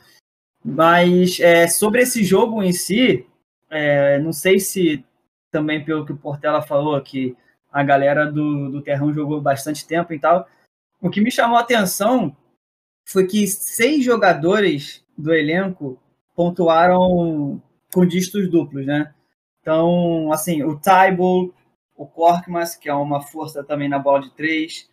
[0.64, 3.26] Mas é, sobre esse jogo em si,
[3.70, 5.06] é, não sei se
[5.52, 7.36] também pelo que o Portela falou, que
[7.72, 10.48] a galera do, do Terrão jogou bastante tempo e tal.
[11.02, 12.36] O que me chamou a atenção
[13.06, 16.00] foi que seis jogadores do elenco
[16.36, 17.62] pontuaram
[17.94, 19.14] com dígitos duplos, né?
[19.62, 21.52] Então, assim, o Tybalt,
[21.96, 24.90] o Korkmaz, que é uma força também na bola de três,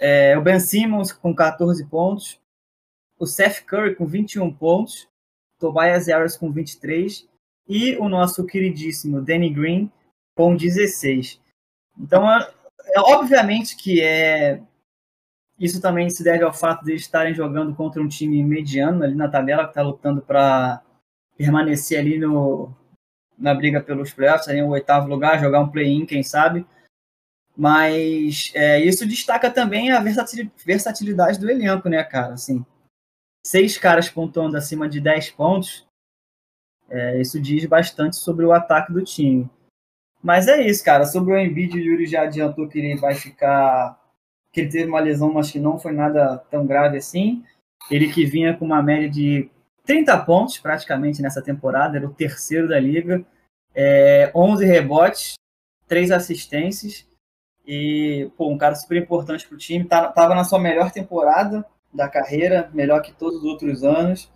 [0.00, 2.40] é, o Ben Simmons com 14 pontos,
[3.18, 5.06] o Seth Curry com 21 pontos,
[5.58, 7.28] Tobias Harris com 23
[7.68, 9.92] e o nosso queridíssimo Danny Green
[10.34, 11.38] com 16.
[11.98, 12.50] Então, é,
[12.96, 14.62] é obviamente que é
[15.58, 19.14] isso também se deve ao fato de eles estarem jogando contra um time mediano ali
[19.14, 20.82] na tabela, que está lutando para
[21.36, 22.74] permanecer ali no,
[23.38, 26.64] na briga pelos playoffs, ali no oitavo lugar, jogar um play-in, quem sabe.
[27.60, 32.32] Mas é, isso destaca também a versatil- versatilidade do elenco, né, cara?
[32.32, 32.64] Assim,
[33.46, 35.86] seis caras pontuando acima de 10 pontos,
[36.88, 39.46] é, isso diz bastante sobre o ataque do time.
[40.22, 41.04] Mas é isso, cara.
[41.04, 44.00] Sobre o Embiid, o Yuri já adiantou que ele vai ficar
[44.54, 47.44] que ele teve uma lesão, mas que não foi nada tão grave assim.
[47.90, 49.50] Ele que vinha com uma média de
[49.84, 53.22] 30 pontos praticamente nessa temporada, era o terceiro da liga,
[53.74, 55.34] é, 11 rebotes,
[55.86, 57.09] 3 assistências
[57.72, 59.84] e pô, um cara super importante para o time.
[59.84, 64.28] Tá, tava na sua melhor temporada da carreira, melhor que todos os outros anos.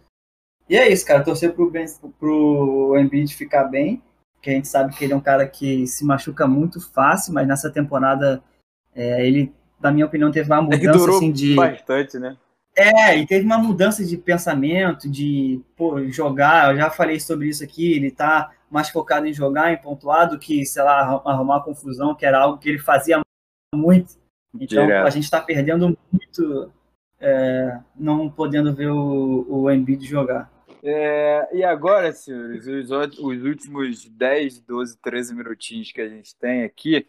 [0.68, 1.25] E é isso, cara.
[1.25, 1.85] Torcer pro, ben,
[2.16, 4.01] pro Embiid ficar bem,
[4.40, 7.49] que a gente sabe que ele é um cara que se machuca muito fácil, mas
[7.49, 8.40] nessa temporada
[8.94, 11.57] é, ele, na minha opinião, teve uma mudança Durou assim de.
[11.57, 12.37] bastante, né?
[12.77, 16.70] É, e teve uma mudança de pensamento, de pô, jogar.
[16.70, 17.94] Eu já falei sobre isso aqui.
[17.94, 22.25] Ele tá mais focado em jogar, em pontuar, do que, sei lá, arrumar confusão, que
[22.25, 23.24] era algo que ele fazia
[23.75, 24.15] muito.
[24.55, 25.07] Então Direto.
[25.07, 26.73] a gente está perdendo muito
[27.21, 30.53] é, não podendo ver o, o Embiid jogar.
[30.83, 36.63] É, e agora, senhores, os, os últimos 10, 12, 13 minutinhos que a gente tem
[36.63, 37.07] aqui,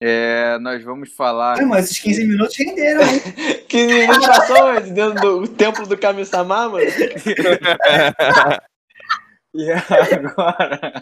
[0.00, 1.60] é, nós vamos falar.
[1.60, 3.20] Ah, mas esses 15 minutos renderam, hein?
[3.68, 6.86] 15 minutos passou dentro do templo do Kami-sama, mano.
[9.54, 10.92] E agora,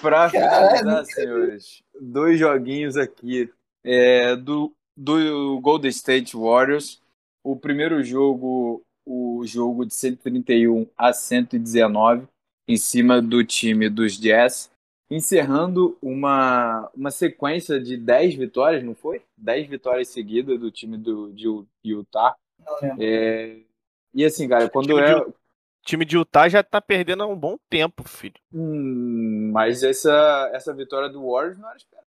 [0.00, 3.50] para finalizar, senhores, dois joguinhos aqui
[3.84, 7.00] é, do, do Golden State Warriors.
[7.42, 12.26] O primeiro jogo, o jogo de 131 a 119,
[12.66, 14.70] em cima do time dos Jazz,
[15.10, 19.22] encerrando uma, uma sequência de 10 vitórias, não foi?
[19.36, 21.46] 10 vitórias seguidas do time do, de
[21.84, 22.34] Utah.
[22.98, 23.58] É,
[24.14, 25.24] e assim, cara, quando é.
[25.84, 28.34] Time de Utah já tá perdendo há um bom tempo, filho.
[28.52, 32.06] Hum, mas essa, essa vitória do Warriors não era esperada.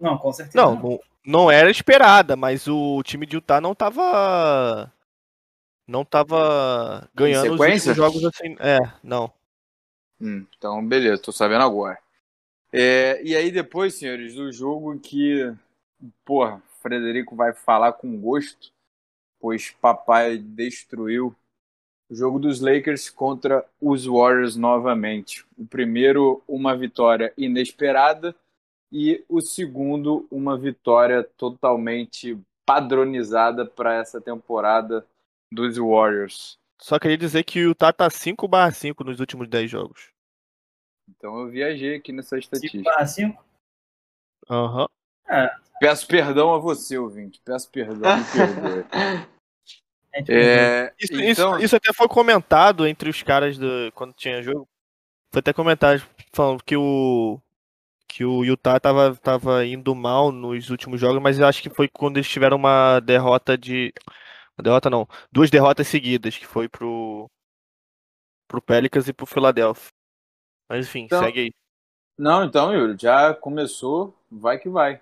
[0.00, 0.56] Não, com certeza.
[0.56, 4.92] Não, não, não era esperada, mas o time de Utah não tava.
[5.86, 8.56] Não tava ganhando os jogos assim.
[8.58, 9.30] É, não.
[10.20, 11.98] Hum, então, beleza, tô sabendo agora.
[12.72, 15.54] É, e aí depois, senhores, do jogo que,
[16.24, 18.72] porra, Frederico vai falar com gosto,
[19.38, 21.36] pois papai destruiu
[22.10, 25.44] o jogo dos Lakers contra os Warriors novamente.
[25.56, 28.34] O primeiro, uma vitória inesperada,
[28.92, 35.04] e o segundo, uma vitória totalmente padronizada para essa temporada
[35.50, 36.58] dos Warriors.
[36.80, 40.12] Só queria dizer que o Utah tá 5/5 nos últimos 10 jogos.
[41.08, 42.84] Então eu viajei aqui nessa 5 estatística.
[42.84, 43.44] para 5.
[44.48, 44.86] Aham.
[45.80, 47.40] Peço perdão a você, ouvinte.
[47.44, 48.84] Peço perdão, me perdoe.
[50.14, 54.42] É, É, Isso, então, isso, isso até foi comentado entre os caras do, quando tinha
[54.42, 54.68] jogo.
[55.32, 57.40] Foi até comentado falando que o
[58.06, 61.88] que o Utah tava, tava indo mal nos últimos jogos, mas eu acho que foi
[61.88, 63.92] quando eles tiveram uma derrota de
[64.56, 67.28] uma derrota não, duas derrotas seguidas, que foi pro
[68.46, 69.90] pro Pelicans e pro Philadelphia.
[70.68, 71.52] Mas enfim, Então- segue aí.
[72.16, 75.00] Não, então, Yuri, já começou, vai que vai.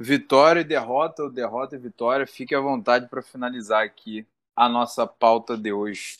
[0.00, 2.26] Vitória e derrota, ou derrota e vitória.
[2.26, 4.26] Fique à vontade para finalizar aqui
[4.60, 6.18] a nossa pauta de hoje.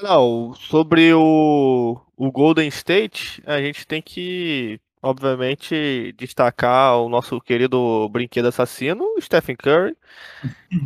[0.00, 8.08] Não, sobre o, o Golden State, a gente tem que, obviamente, destacar o nosso querido
[8.08, 9.94] brinquedo assassino, Stephen Curry,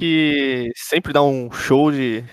[0.01, 2.25] que sempre dá um show de,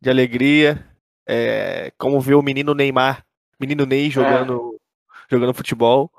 [0.00, 0.82] de alegria.
[1.28, 3.22] É, como ver o menino Neymar,
[3.60, 4.80] menino Ney jogando,
[5.30, 6.10] jogando futebol.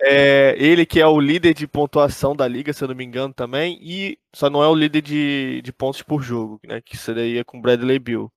[0.00, 3.34] É, ele que é o líder de pontuação da liga, se eu não me engano,
[3.34, 6.80] também, e só não é o líder de, de pontos por jogo, né?
[6.80, 8.32] Que seria com Bradley Bill.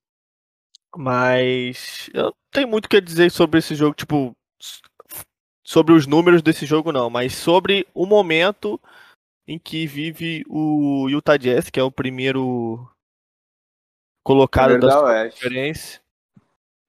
[0.95, 4.36] Mas eu não tenho muito o que dizer sobre esse jogo, tipo,
[5.63, 8.80] sobre os números desse jogo não, mas sobre o momento
[9.47, 12.89] em que vive o Utah Jazz, que é o primeiro
[14.24, 16.02] colocado da da conferência.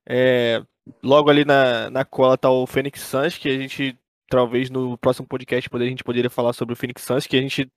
[0.07, 0.65] É,
[1.03, 3.97] logo ali na, na cola tá o Phoenix Suns, que a gente
[4.33, 7.69] talvez no próximo podcast a gente poderia falar sobre o Phoenix Suns, que a gente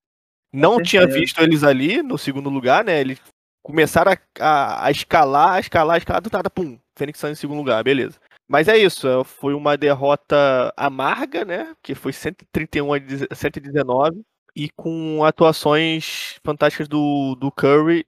[0.54, 3.02] não tinha visto eles ali no segundo lugar, né?
[3.02, 3.22] Eles
[3.62, 7.42] começaram a, a, a escalar, a escalar, a escalar do nada, pum, Phoenix Suns em
[7.42, 8.20] segundo lugar, beleza.
[8.48, 11.76] Mas é isso, é, foi uma derrota amarga, né?
[11.84, 14.22] Que foi 131 a 10 119
[14.56, 18.06] e com atuações fantásticas do, do Curry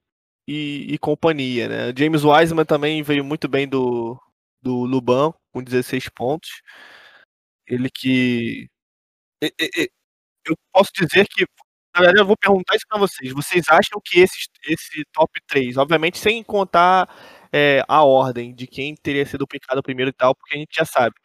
[0.47, 1.93] e, e companhia, né?
[1.97, 4.17] James Wiseman também veio muito bem do,
[4.61, 6.61] do Luban, com 16 pontos.
[7.67, 8.67] Ele que.
[10.45, 11.45] Eu posso dizer que.
[11.95, 13.31] Na verdade, eu vou perguntar isso pra vocês.
[13.33, 17.09] Vocês acham que esse, esse top 3, obviamente sem contar
[17.51, 20.85] é, a ordem de quem teria sido picado primeiro e tal, porque a gente já
[20.85, 21.15] sabe.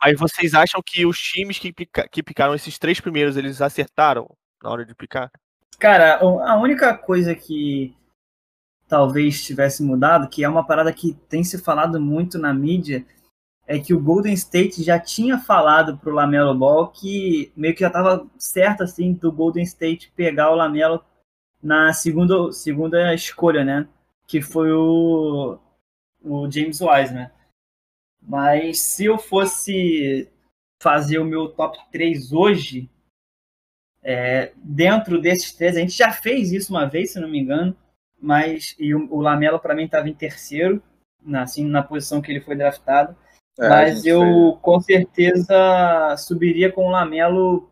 [0.00, 4.28] Mas vocês acham que os times que, pica- que picaram esses três primeiros, eles acertaram
[4.62, 5.30] na hora de picar?
[5.78, 7.94] Cara, a única coisa que
[8.86, 13.04] talvez tivesse mudado, que é uma parada que tem se falado muito na mídia,
[13.66, 17.88] é que o Golden State já tinha falado pro Lamelo Ball que meio que já
[17.88, 21.04] estava certo assim do Golden State pegar o Lamelo
[21.62, 23.88] na segunda, segunda escolha, né?
[24.26, 25.58] Que foi o,
[26.22, 27.30] o James Wiseman.
[28.22, 30.28] Mas se eu fosse
[30.82, 32.88] fazer o meu top 3 hoje,
[34.02, 37.76] É, dentro desses três, a gente já fez isso uma vez, se não me engano,
[38.20, 40.80] mas e o, o Lamelo para mim estava em terceiro,
[41.20, 43.16] na, assim, na posição que ele foi draftado.
[43.58, 47.70] É, mas eu foi- com certeza subiria com o Lamelo,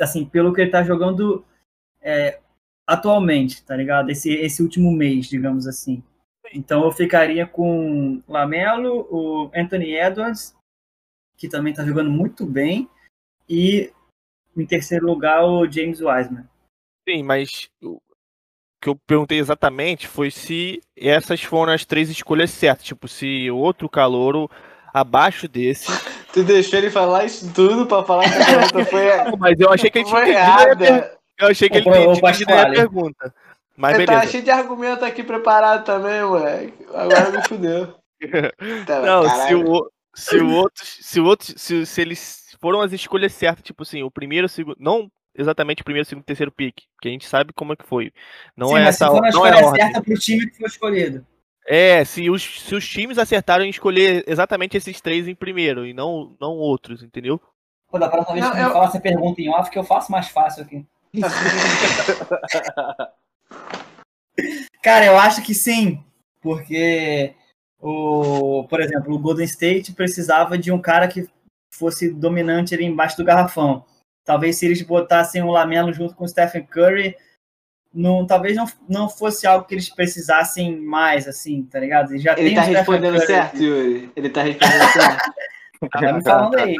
[0.00, 1.44] assim, pelo que ele tá jogando
[2.00, 2.38] é,
[2.86, 4.10] atualmente, tá ligado?
[4.10, 6.02] Esse, esse último mês, digamos assim.
[6.52, 10.54] Então eu ficaria com Lamelo, o Anthony Edwards,
[11.36, 12.88] que também tá jogando muito bem,
[13.48, 13.92] e
[14.56, 16.48] em terceiro lugar o James Wiseman.
[17.08, 18.00] Sim, mas o
[18.80, 22.86] que eu perguntei exatamente foi se essas foram as três escolhas certas.
[22.86, 24.48] Tipo, se o outro calouro
[25.00, 25.86] abaixo desse.
[26.32, 29.06] Tu deixou ele falar isso tudo pra falar que a pergunta foi,
[29.40, 31.18] Mas eu achei que ele tinha errada.
[31.38, 33.34] Eu achei que ele tinha entendido a pergunta.
[33.74, 34.32] Mas Ele tá beleza.
[34.32, 36.74] cheio de argumento aqui preparado também, moleque.
[36.94, 37.94] Agora me fudeu.
[38.86, 39.66] Tá, Não, se caralho.
[39.66, 43.62] o, o- se o outro, se o outro, se, se eles foram as escolhas certas,
[43.64, 47.12] tipo assim, o primeiro, o segundo, não exatamente o primeiro, segundo, terceiro pick, porque a
[47.12, 48.10] gente sabe como é que foi.
[48.56, 49.82] Não Sim, é mas essa, se for na não é a escolha ordem.
[49.84, 51.26] certa pro time que foi escolhido.
[51.68, 55.92] É, se os, se os times acertaram em escolher exatamente esses três em primeiro e
[55.92, 57.40] não, não outros, entendeu?
[57.90, 60.10] Pô, da próxima vez Não, que eu- fala essa pergunta em off, que eu faço
[60.12, 60.86] mais fácil aqui.
[64.82, 66.02] Cara, eu acho que sim,
[66.40, 67.34] porque
[67.80, 71.28] o, por exemplo, o Golden State precisava de um cara que
[71.72, 73.84] fosse dominante ali embaixo do garrafão.
[74.24, 77.16] Talvez se eles botassem o Lamelo junto com o Stephen Curry,
[77.96, 82.16] não, talvez não, não fosse algo que eles precisassem mais, assim, tá ligado?
[82.18, 83.26] Já Ele tem tá respondendo Curry.
[83.26, 84.10] certo, Yuri?
[84.14, 85.32] Ele tá respondendo certo?
[85.90, 86.76] Tá me falando aí.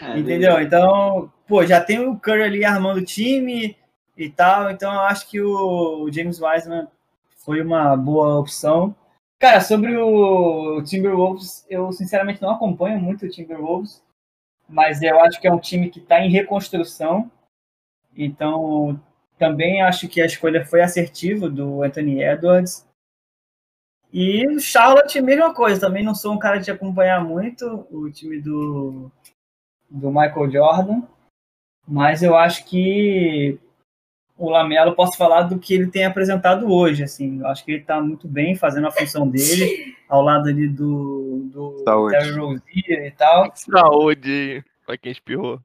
[0.00, 0.60] Ah, Entendeu?
[0.60, 3.76] Então, pô, já tem o Curry ali armando o time
[4.16, 6.88] e tal, então eu acho que o James Wiseman
[7.44, 8.94] foi uma boa opção.
[9.38, 14.02] Cara, sobre o Timberwolves, eu sinceramente não acompanho muito o Timberwolves,
[14.68, 17.30] mas eu acho que é um time que está em reconstrução,
[18.16, 19.00] então
[19.38, 22.86] também acho que a escolha foi assertiva do Anthony Edwards.
[24.12, 28.40] E o Charlotte, mesma coisa, também não sou um cara de acompanhar muito o time
[28.40, 29.10] do,
[29.90, 31.02] do Michael Jordan,
[31.86, 33.58] mas eu acho que
[34.38, 37.80] o Lamelo posso falar do que ele tem apresentado hoje, assim, eu acho que ele
[37.80, 42.18] está muito bem fazendo a função dele ao lado ali do, do Saúde.
[42.18, 45.60] Terry Rozier e tal, Saúde pra quem espirrou.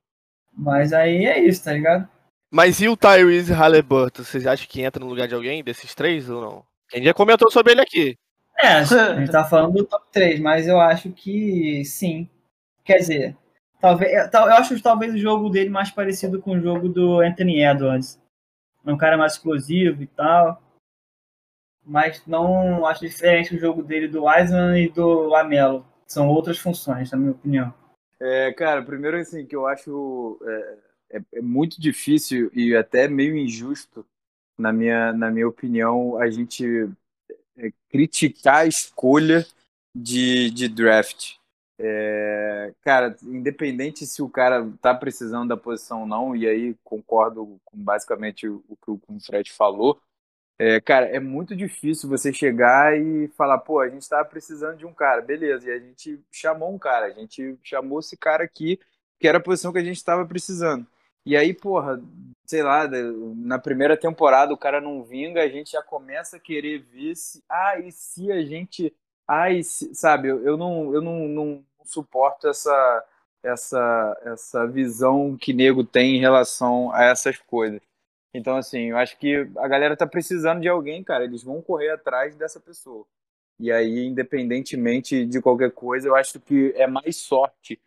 [0.54, 2.08] mas aí é isso, tá ligado?
[2.52, 4.24] Mas e o Tyrese Halliburton?
[4.24, 6.66] Vocês acham que entra no lugar de alguém desses três ou não?
[6.90, 8.18] Quem já comentou sobre ele aqui.
[8.60, 12.30] É, a gente tá falando do top 3, mas eu acho que sim.
[12.84, 13.38] Quer dizer,
[13.80, 17.22] talvez, eu tal- eu acho talvez o jogo dele mais parecido com o jogo do
[17.22, 18.20] Anthony Edwards.
[18.86, 20.62] É um cara mais explosivo e tal.
[21.86, 25.86] Mas não acho diferente o jogo dele do Wiseman e do Lamelo.
[26.06, 27.74] São outras funções, na minha opinião.
[28.20, 30.78] É, cara, primeiro assim, que eu acho é,
[31.12, 34.06] é- é muito difícil e até meio injusto,
[34.58, 36.66] na minha, na minha opinião, a gente
[37.58, 39.46] é, criticar a escolha
[39.96, 41.36] de, de draft.
[41.80, 47.60] É, cara, independente se o cara tá precisando da posição ou não, e aí concordo
[47.66, 50.00] com basicamente o, o que o Fred falou,
[50.60, 54.86] é, cara, é muito difícil você chegar e falar, pô, a gente tava precisando de
[54.86, 58.80] um cara, beleza, e a gente chamou um cara, a gente chamou esse cara aqui,
[59.20, 60.86] que era a posição que a gente estava precisando.
[61.26, 62.02] E aí, porra,
[62.46, 62.88] sei lá,
[63.36, 67.44] na primeira temporada o cara não vinga, a gente já começa a querer ver se,
[67.50, 68.94] ah, e se a gente,
[69.28, 73.06] ah, e se, sabe, eu não, eu não, não suporto essa,
[73.44, 77.82] essa, essa visão que nego tem em relação a essas coisas.
[78.34, 81.24] Então, assim, eu acho que a galera tá precisando de alguém, cara.
[81.24, 83.06] Eles vão correr atrás dessa pessoa.
[83.60, 87.80] E aí, independentemente de qualquer coisa, eu acho que é mais sorte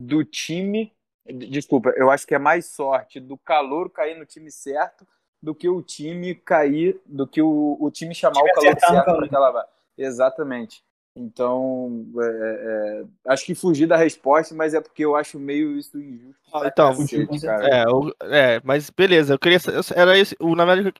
[0.00, 0.92] do time.
[1.26, 5.06] Desculpa, eu acho que é mais sorte do calor cair no time certo
[5.40, 8.90] do que o time cair, do que o, o time chamar o, time calor acertar
[8.90, 9.18] no certo calor.
[9.18, 9.68] para aquela vaga.
[9.98, 10.82] Exatamente.
[11.14, 15.98] Então, é, é, acho que fugir da resposta, mas é porque eu acho meio isso
[15.98, 16.40] injusto.
[16.52, 17.46] Ah, então, cacete.
[17.70, 19.58] É, o- é, mas beleza, eu queria.
[19.66, 20.94] eu- Era isso, o, na verdade,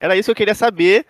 [0.00, 1.04] era isso que eu queria saber,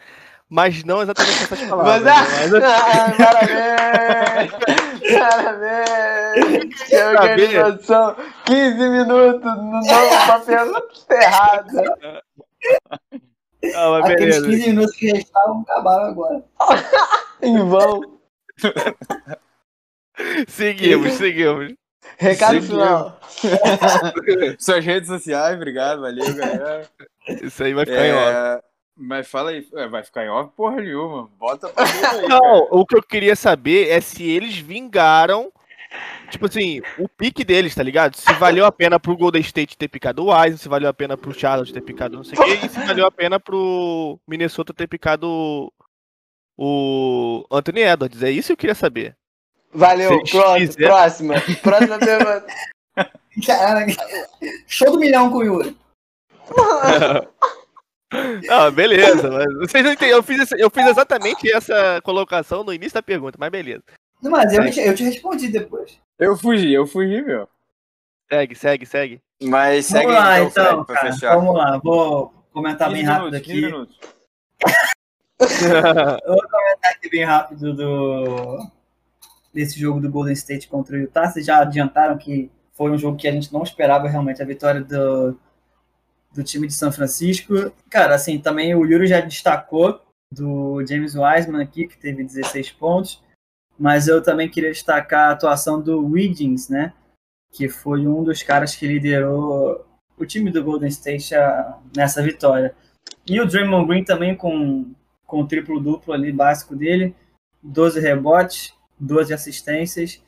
[0.48, 2.06] mas não exatamente essas Mas, palavras.
[2.06, 2.46] ah, né?
[2.50, 4.95] Mas- ah, parabéns!
[5.12, 6.82] Parabéns!
[6.82, 8.16] Que organização!
[8.44, 12.22] 15 minutos no novo pra pergunta errada.
[13.62, 14.46] Não, mas Aqueles beleza.
[14.46, 16.44] 15 minutos que restavam acabaram agora.
[17.42, 18.00] Em vão.
[20.48, 21.74] Seguimos, seguimos.
[22.16, 22.68] Recado Seguiu.
[22.68, 23.20] final.
[24.58, 26.88] Suas redes sociais, obrigado, valeu, galera.
[27.42, 28.62] Isso aí vai ficar em off.
[28.96, 31.30] Mas fala aí, é, vai ficar em off porra nenhuma.
[31.38, 32.68] Bota pra mim aí, Não, cara.
[32.70, 35.52] o que eu queria saber é se eles vingaram
[36.30, 38.16] Tipo assim, o pique deles, tá ligado?
[38.16, 41.16] Se valeu a pena pro Golden State ter picado o Wise, se valeu a pena
[41.16, 44.74] pro Charlotte ter picado não sei o quê, e se valeu a pena pro Minnesota
[44.74, 45.72] ter picado
[46.56, 48.22] o Anthony Edwards.
[48.22, 49.16] É isso que eu queria saber.
[49.72, 50.86] Valeu, próximo, quiser.
[50.86, 51.34] próxima.
[51.62, 52.46] Próxima pergunta.
[53.46, 53.92] Caraca.
[54.66, 55.76] Show do milhão com o Yuri.
[58.48, 60.14] Ah, beleza, mas vocês não entendem.
[60.14, 63.82] Eu fiz, eu fiz exatamente essa colocação no início da pergunta, mas beleza.
[64.22, 65.98] Mas eu, te- eu te respondi depois.
[66.18, 67.48] Eu fugi, eu fugi, meu.
[68.30, 69.20] Segue, segue, segue.
[69.42, 71.12] Mas segue vamos lá, então, Fred, pra cara.
[71.12, 71.36] fechar.
[71.36, 73.52] Vamos lá, vou comentar 15 bem rápido minutos, aqui.
[73.52, 73.98] 15 minutos.
[76.82, 78.58] aqui bem rápido do
[79.52, 81.28] desse jogo do Golden State contra o Utah.
[81.30, 84.82] Vocês já adiantaram que foi um jogo que a gente não esperava realmente a vitória
[84.82, 85.38] do,
[86.36, 87.72] do time de São Francisco.
[87.90, 93.22] Cara, assim, também o Yuri já destacou do James Wiseman aqui, que teve 16 pontos.
[93.78, 96.92] Mas eu também queria destacar a atuação do Wiggins, né?
[97.52, 99.84] Que foi um dos caras que liderou
[100.18, 102.74] o time do Golden State a- nessa vitória.
[103.26, 104.92] E o Draymond Green também com
[105.26, 107.12] com o triplo-duplo ali básico dele,
[107.60, 110.22] 12 rebotes, 12 assistências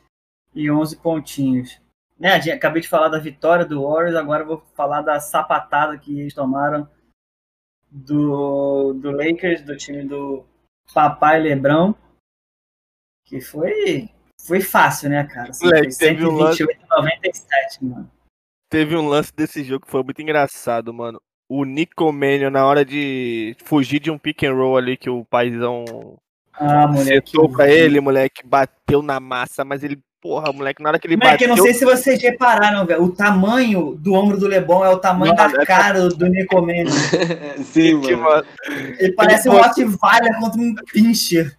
[0.53, 1.79] e 11 pontinhos.
[2.19, 6.19] Né, acabei de falar da vitória do Warriors, agora eu vou falar da sapatada que
[6.19, 6.89] eles tomaram
[7.89, 10.45] do, do Lakers, do time do
[10.93, 11.95] Papai Lebrão,
[13.25, 14.09] que foi
[14.45, 15.49] foi fácil, né, cara?
[15.49, 18.11] Assim, Moleque, foi teve um lance- 128 a 97, mano.
[18.69, 21.21] Teve um lance desse jogo que foi muito engraçado, mano.
[21.49, 25.25] O Nico Mannion, na hora de fugir de um pick and roll ali que o
[25.25, 25.83] paizão
[26.53, 27.31] Ah, moleque.
[27.31, 31.15] setou pra ele, moleque, bateu na massa, mas ele, porra, moleque, na hora que ele
[31.17, 31.63] Moleque, eu bateu.
[31.63, 33.03] não sei se vocês repararam, velho.
[33.03, 36.61] O tamanho do ombro do Lebon é o tamanho Mano, da é- cara do Nico
[36.61, 36.87] Mannion.
[37.63, 38.45] Sim, que, mano.
[38.99, 41.57] Ele parece um botou- Rottweiler contra um pincher.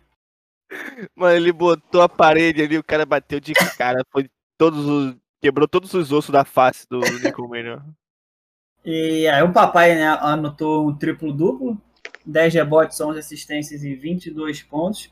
[1.16, 5.16] mano, ele botou a parede ali, o cara bateu de cara, foi todos os.
[5.42, 7.80] Quebrou todos os ossos da face do Nico Mannion.
[8.84, 11.80] E aí o papai né, anotou um triplo-duplo,
[12.26, 15.11] 10 rebotes, 11 assistências e 22 pontos.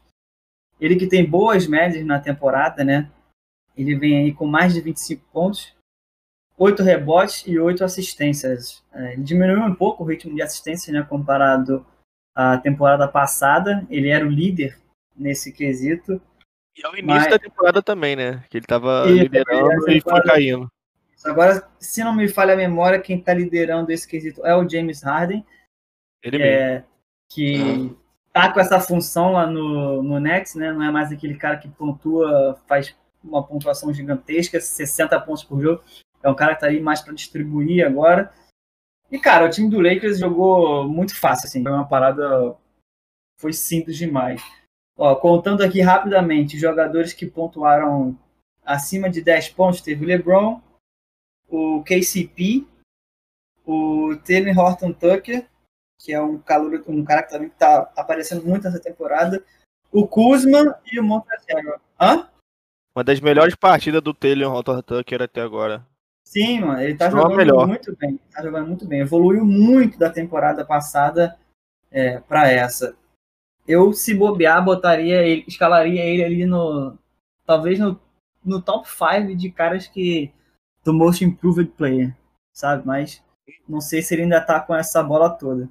[0.78, 3.10] Ele que tem boas médias na temporada, né?
[3.78, 5.74] Ele vem aí com mais de 25 pontos,
[6.56, 8.82] 8 rebotes e 8 assistências.
[8.92, 11.86] É, Ele diminuiu um pouco o ritmo de assistência, né, comparado
[12.34, 13.86] à temporada passada.
[13.88, 14.76] Ele era o líder
[15.16, 16.20] nesse quesito.
[16.76, 18.44] E ao início Mas- da temporada também, né?
[18.50, 20.68] Que ele tava Isso, liderando e foi caindo.
[21.24, 25.02] Agora, se não me falha a memória, quem está liderando esse quesito é o James
[25.02, 25.44] Harden.
[26.22, 26.52] Ele mesmo.
[26.52, 26.84] é,
[27.28, 27.96] que
[28.32, 30.72] tá com essa função lá no, no Nets, né?
[30.72, 35.82] Não é mais aquele cara que pontua, faz uma pontuação gigantesca, 60 pontos por jogo.
[36.22, 38.32] É um cara que tá aí mais para distribuir agora.
[39.10, 41.62] E, cara, o time do Lakers jogou muito fácil, assim.
[41.62, 42.56] Foi uma parada.
[43.40, 44.42] Foi simples demais.
[44.96, 48.18] Ó, contando aqui rapidamente, jogadores que pontuaram
[48.64, 50.60] acima de 10 pontos, teve o LeBron,
[51.48, 52.66] o KCP,
[53.64, 55.46] o Taylor Horton Tucker,
[56.00, 59.42] que é um, calor, um cara que também está aparecendo muito nessa temporada.
[59.90, 61.80] O Kuzma e o Montrezl.
[62.00, 62.28] Hã?
[62.98, 65.86] Uma das melhores partidas do Taylor Horton Tucker até agora.
[66.24, 67.68] Sim, mano, ele tá Só a jogando melhor.
[67.68, 68.18] muito bem.
[68.34, 68.98] Tá jogando muito bem.
[68.98, 71.38] Evoluiu muito da temporada passada
[71.92, 72.96] é, para essa.
[73.68, 76.98] Eu, se bobear, botaria ele, escalaria ele ali no.
[77.46, 78.00] Talvez no,
[78.44, 80.32] no top 5 de caras que.
[80.82, 82.12] do Most Improved Player,
[82.52, 82.84] sabe?
[82.84, 83.22] Mas
[83.68, 85.68] não sei se ele ainda tá com essa bola toda.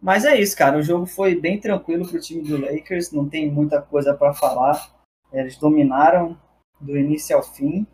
[0.00, 0.76] Mas é isso, cara.
[0.76, 3.12] O jogo foi bem tranquilo pro time do Lakers.
[3.12, 5.01] Não tem muita coisa para falar.
[5.32, 6.38] Eles dominaram
[6.80, 7.86] do início ao fim.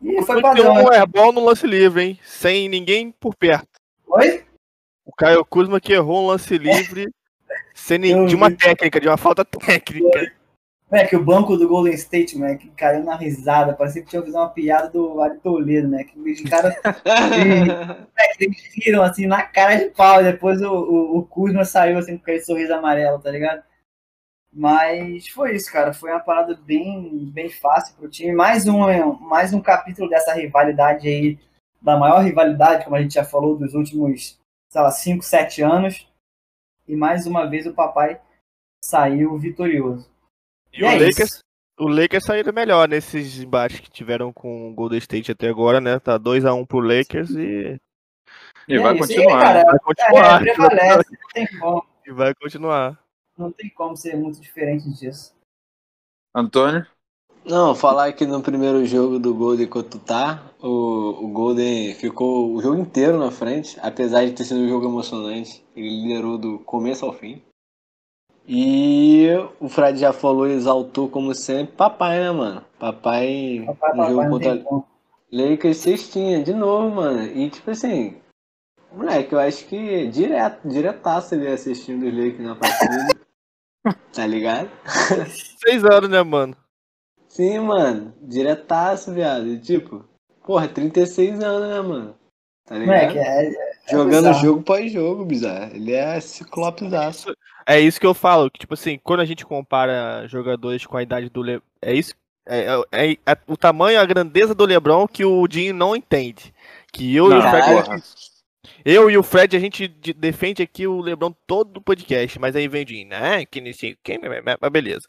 [0.00, 0.74] E foi Foi padrão.
[0.74, 2.18] um airball no lance livre, hein?
[2.24, 3.68] Sem ninguém por perto.
[4.06, 4.44] Oi?
[5.04, 7.08] O Caio Kuzma que errou um lance livre
[7.74, 10.32] sem nem, de uma técnica, de uma falta técnica.
[10.92, 14.18] É que o banco do Golden State, né, que caiu na risada, parecia que tinha
[14.18, 19.26] ouvido uma piada do Ari Toledo, né, que os caras é, que eles riram assim
[19.26, 22.74] na cara de pau, e depois o, o, o Kuzma saiu assim com aquele sorriso
[22.74, 23.62] amarelo, tá ligado?
[24.52, 29.52] Mas foi isso, cara, foi uma parada bem, bem fácil pro time, mais um, mais
[29.52, 31.38] um capítulo dessa rivalidade aí,
[31.80, 34.38] da maior rivalidade, como a gente já falou, dos últimos,
[34.68, 36.08] sei lá, 5, 7 anos,
[36.88, 38.20] e mais uma vez o papai
[38.84, 40.10] saiu vitorioso.
[40.72, 41.44] E E é o Lakers, isso.
[41.78, 46.00] o Lakers saíram melhor nesses embates que tiveram com o Golden State até agora, né?
[46.00, 47.80] Tá 2x1 pro Lakers e
[48.66, 48.94] E É vai.
[48.94, 49.42] E, continuar.
[49.42, 50.42] cara, vai continuar.
[50.42, 51.86] É, prevalece, não tem como.
[52.04, 52.98] E vai continuar.
[53.40, 55.34] Não tem como ser muito diferente disso.
[56.34, 56.86] Antônio?
[57.42, 62.54] Não, falar que no primeiro jogo do Golden contra o Tá, o, o Golden ficou
[62.54, 65.64] o jogo inteiro na frente, apesar de ter sido um jogo emocionante.
[65.74, 67.42] Ele liderou do começo ao fim.
[68.46, 69.28] E
[69.58, 72.64] o Fred já falou e exaltou, como sempre, papai, né, mano?
[72.78, 74.84] Papai, Papai, no papai, jogo não contra.
[75.32, 77.22] Lakers cestinha, de novo, mano.
[77.22, 78.20] E tipo assim,
[78.92, 83.19] moleque, eu acho que direto, diretaço ele assistindo os Lakers na partida.
[84.12, 84.68] Tá ligado?
[85.64, 86.56] Seis anos, né, mano?
[87.28, 89.46] Sim, mano, diretaço, viado.
[89.46, 90.04] E tipo,
[90.44, 92.14] porra, 36 anos, né, mano?
[92.66, 92.96] Tá ligado?
[93.14, 94.40] Moleque, é, é Jogando bizarro.
[94.40, 95.70] jogo pós jogo, bizarro.
[95.74, 97.32] Ele é ciclopesaço.
[97.66, 101.02] É isso que eu falo, que tipo assim, quando a gente compara jogadores com a
[101.02, 101.62] idade do Le...
[101.80, 102.14] é isso,
[102.48, 106.52] é, é- é o tamanho, a grandeza do LeBron que o Dinho não entende.
[106.92, 108.02] Que eu e o Fred,
[108.84, 112.54] eu e o Fred a gente de- defende aqui o LeBron todo o podcast, mas
[112.56, 113.44] aí vem o Dinho, né?
[113.46, 115.06] Que nem sei quem, mas beleza.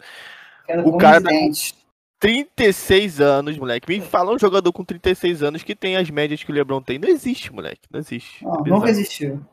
[0.66, 1.76] Quero o cara tá- condizente.
[2.20, 3.90] 36 anos, moleque.
[3.90, 7.00] Me fala um jogador com 36 anos que tem as médias que o LeBron tem.
[7.00, 7.82] Não existe, moleque.
[7.92, 8.44] Não existe.
[8.46, 9.44] Não, É nunca existiu.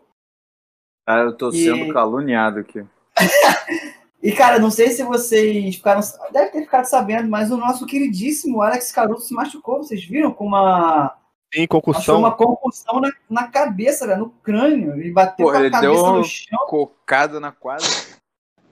[1.07, 2.85] Cara, eu tô E- sendo caluniado aqui.
[4.21, 6.01] E, cara, não sei se vocês ficaram.
[6.33, 9.79] Deve ter ficado sabendo, mas o nosso queridíssimo Alex Caruso se machucou.
[9.79, 10.33] Vocês viram?
[10.33, 11.17] Com uma.
[11.51, 12.19] Tem Achou concussão.
[12.19, 14.93] uma concussão na, na cabeça, velho, no crânio.
[15.01, 16.59] Ele bateu Pô, com a ele cabeça deu- no chão.
[16.67, 17.87] Cocada na quadra.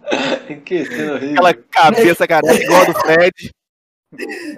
[0.64, 1.32] que cena horrível.
[1.32, 3.50] Aquela cabeça, cara, igual a do Fred.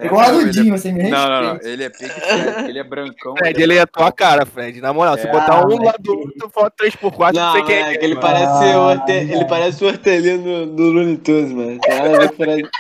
[0.01, 1.53] É, Igual a não, do é- Dinho, você me Não, não, não.
[1.55, 1.69] respeita.
[1.69, 3.35] Ele é pique Fred, ele é brancão.
[3.37, 4.81] Fred, ele é a tua cara, Fred.
[4.81, 5.33] Na moral, se É.
[5.33, 6.03] botar Ah, um lá moleque.
[6.03, 7.83] do outro, for 3x4, não, Não, sei quem é.
[7.85, 8.27] moleque, ele mano.
[8.27, 8.47] parece,
[8.77, 9.13] o Ah, horte...
[9.13, 11.81] ele parece o hortelino do Looney Tunes, mano.
[11.81, 12.71] Tem nada a ver.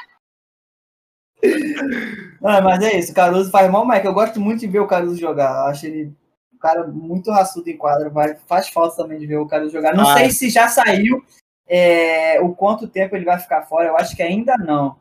[2.41, 4.86] Não, mas é isso, o Caruso faz mal, mas eu gosto muito de ver o
[4.86, 5.51] Caruso jogar.
[5.51, 6.12] Eu acho ele
[6.55, 8.11] um cara muito raçudo em quadra.
[8.11, 9.95] Vai, faz falta também de ver o Caruso jogar.
[9.95, 10.14] Não Ah.
[10.16, 11.24] sei se já saiu
[11.68, 13.89] é, o quanto tempo ele vai ficar fora.
[13.89, 14.97] Eu acho que ainda não.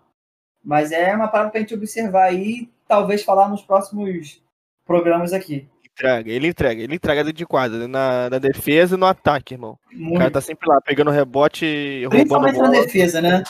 [0.64, 4.42] Mas é uma parada pra gente observar aí e talvez falar nos próximos
[4.86, 5.68] programas aqui.
[5.86, 9.80] Entrega, ele entrega, ele entrega dentro de quadra, na, na defesa e no ataque, irmão.
[9.92, 10.20] O Muito.
[10.20, 13.44] cara tá sempre lá, pegando rebote, e roubando Principalmente na defesa, né?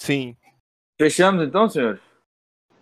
[0.00, 0.36] Sim,
[1.00, 2.00] Fechamos então, senhores?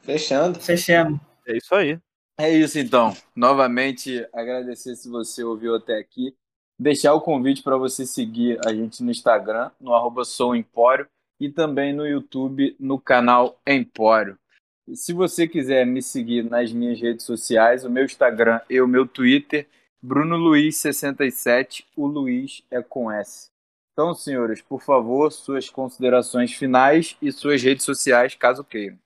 [0.07, 0.61] Fechando.
[0.61, 1.21] Fechamos.
[1.45, 1.99] é isso aí.
[2.39, 3.13] É isso então.
[3.35, 6.33] Novamente, agradecer se você ouviu até aqui.
[6.79, 11.09] Deixar o convite para você seguir a gente no Instagram, no arroba souempório,
[11.41, 14.39] e também no YouTube, no canal Empório.
[14.87, 18.87] E se você quiser me seguir nas minhas redes sociais, o meu Instagram e o
[18.87, 19.67] meu Twitter,
[20.01, 23.49] Bruno Luiz67, o Luiz é com S.
[23.93, 28.99] Então, senhores, por favor, suas considerações finais e suas redes sociais, caso queiram.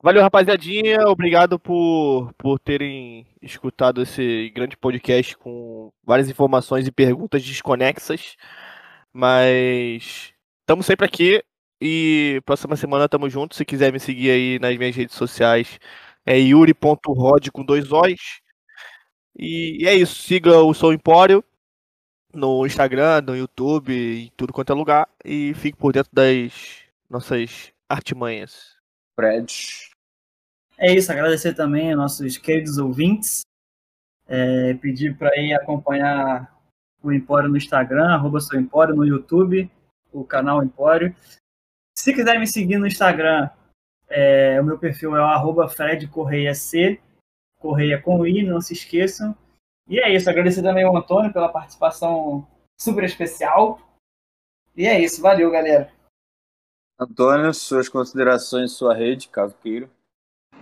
[0.00, 1.00] Valeu, rapaziadinha.
[1.08, 8.36] Obrigado por, por terem escutado esse grande podcast com várias informações e perguntas desconexas.
[9.12, 11.42] Mas estamos sempre aqui
[11.80, 13.58] e próxima semana estamos juntos.
[13.58, 15.80] Se quiser me seguir aí nas minhas redes sociais,
[16.24, 18.40] é yuri.rod com dois O's.
[19.36, 20.22] E, e é isso.
[20.22, 21.44] Siga o Sou Empório
[22.32, 25.08] no Instagram, no YouTube, em tudo quanto é lugar.
[25.24, 26.52] E fique por dentro das
[27.10, 28.77] nossas artimanhas.
[29.18, 29.90] Fred.
[30.78, 33.40] É isso, agradecer também aos nossos queridos ouvintes.
[34.28, 36.56] É, pedir para ir acompanhar
[37.02, 39.68] o Empório no Instagram, arroba seu Empório, no YouTube,
[40.12, 41.12] o canal Empório.
[41.96, 43.50] Se quiser me seguir no Instagram,
[44.08, 47.00] é, o meu perfil é o Fred Correia C,
[47.58, 49.36] Correia com I, não se esqueçam.
[49.88, 52.46] E é isso, agradecer também ao Antônio pela participação
[52.78, 53.80] super especial.
[54.76, 55.90] E é isso, valeu, galera.
[56.98, 59.88] Antônio, suas considerações, sua rede, caso queira.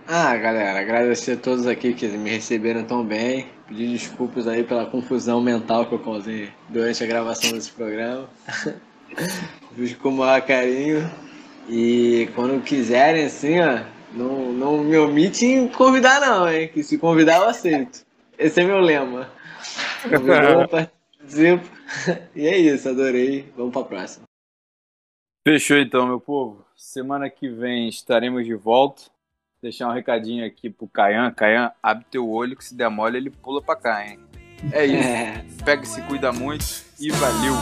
[0.07, 3.47] Ah, galera, agradecer a todos aqui que me receberam tão bem.
[3.67, 8.29] Pedir desculpas aí pela confusão mental que eu causei durante a gravação desse programa.
[9.75, 11.09] Fiz com o maior carinho.
[11.67, 13.79] E quando quiserem, assim, ó,
[14.13, 16.69] não, não me omite em convidar não, hein?
[16.71, 18.05] Que se convidar eu aceito.
[18.37, 19.29] Esse é meu lema.
[20.03, 21.67] Convidou, participo.
[22.35, 23.51] E é isso, adorei.
[23.57, 24.26] Vamos pra próxima.
[25.47, 26.65] Fechou então, meu povo.
[26.75, 29.03] Semana que vem estaremos de volta.
[29.63, 31.31] Deixar um recadinho aqui pro Caian.
[31.31, 34.19] Caian, abre teu olho que se der mole ele pula pra cá, hein?
[34.73, 35.07] É isso.
[35.07, 36.65] É, Pega e se cuida muito
[36.99, 37.53] e valeu.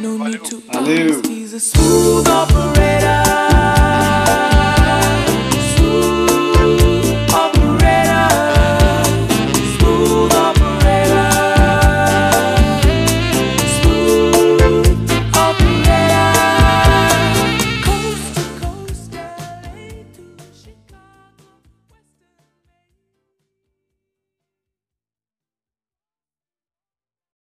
[0.00, 1.22] No need to Valeu.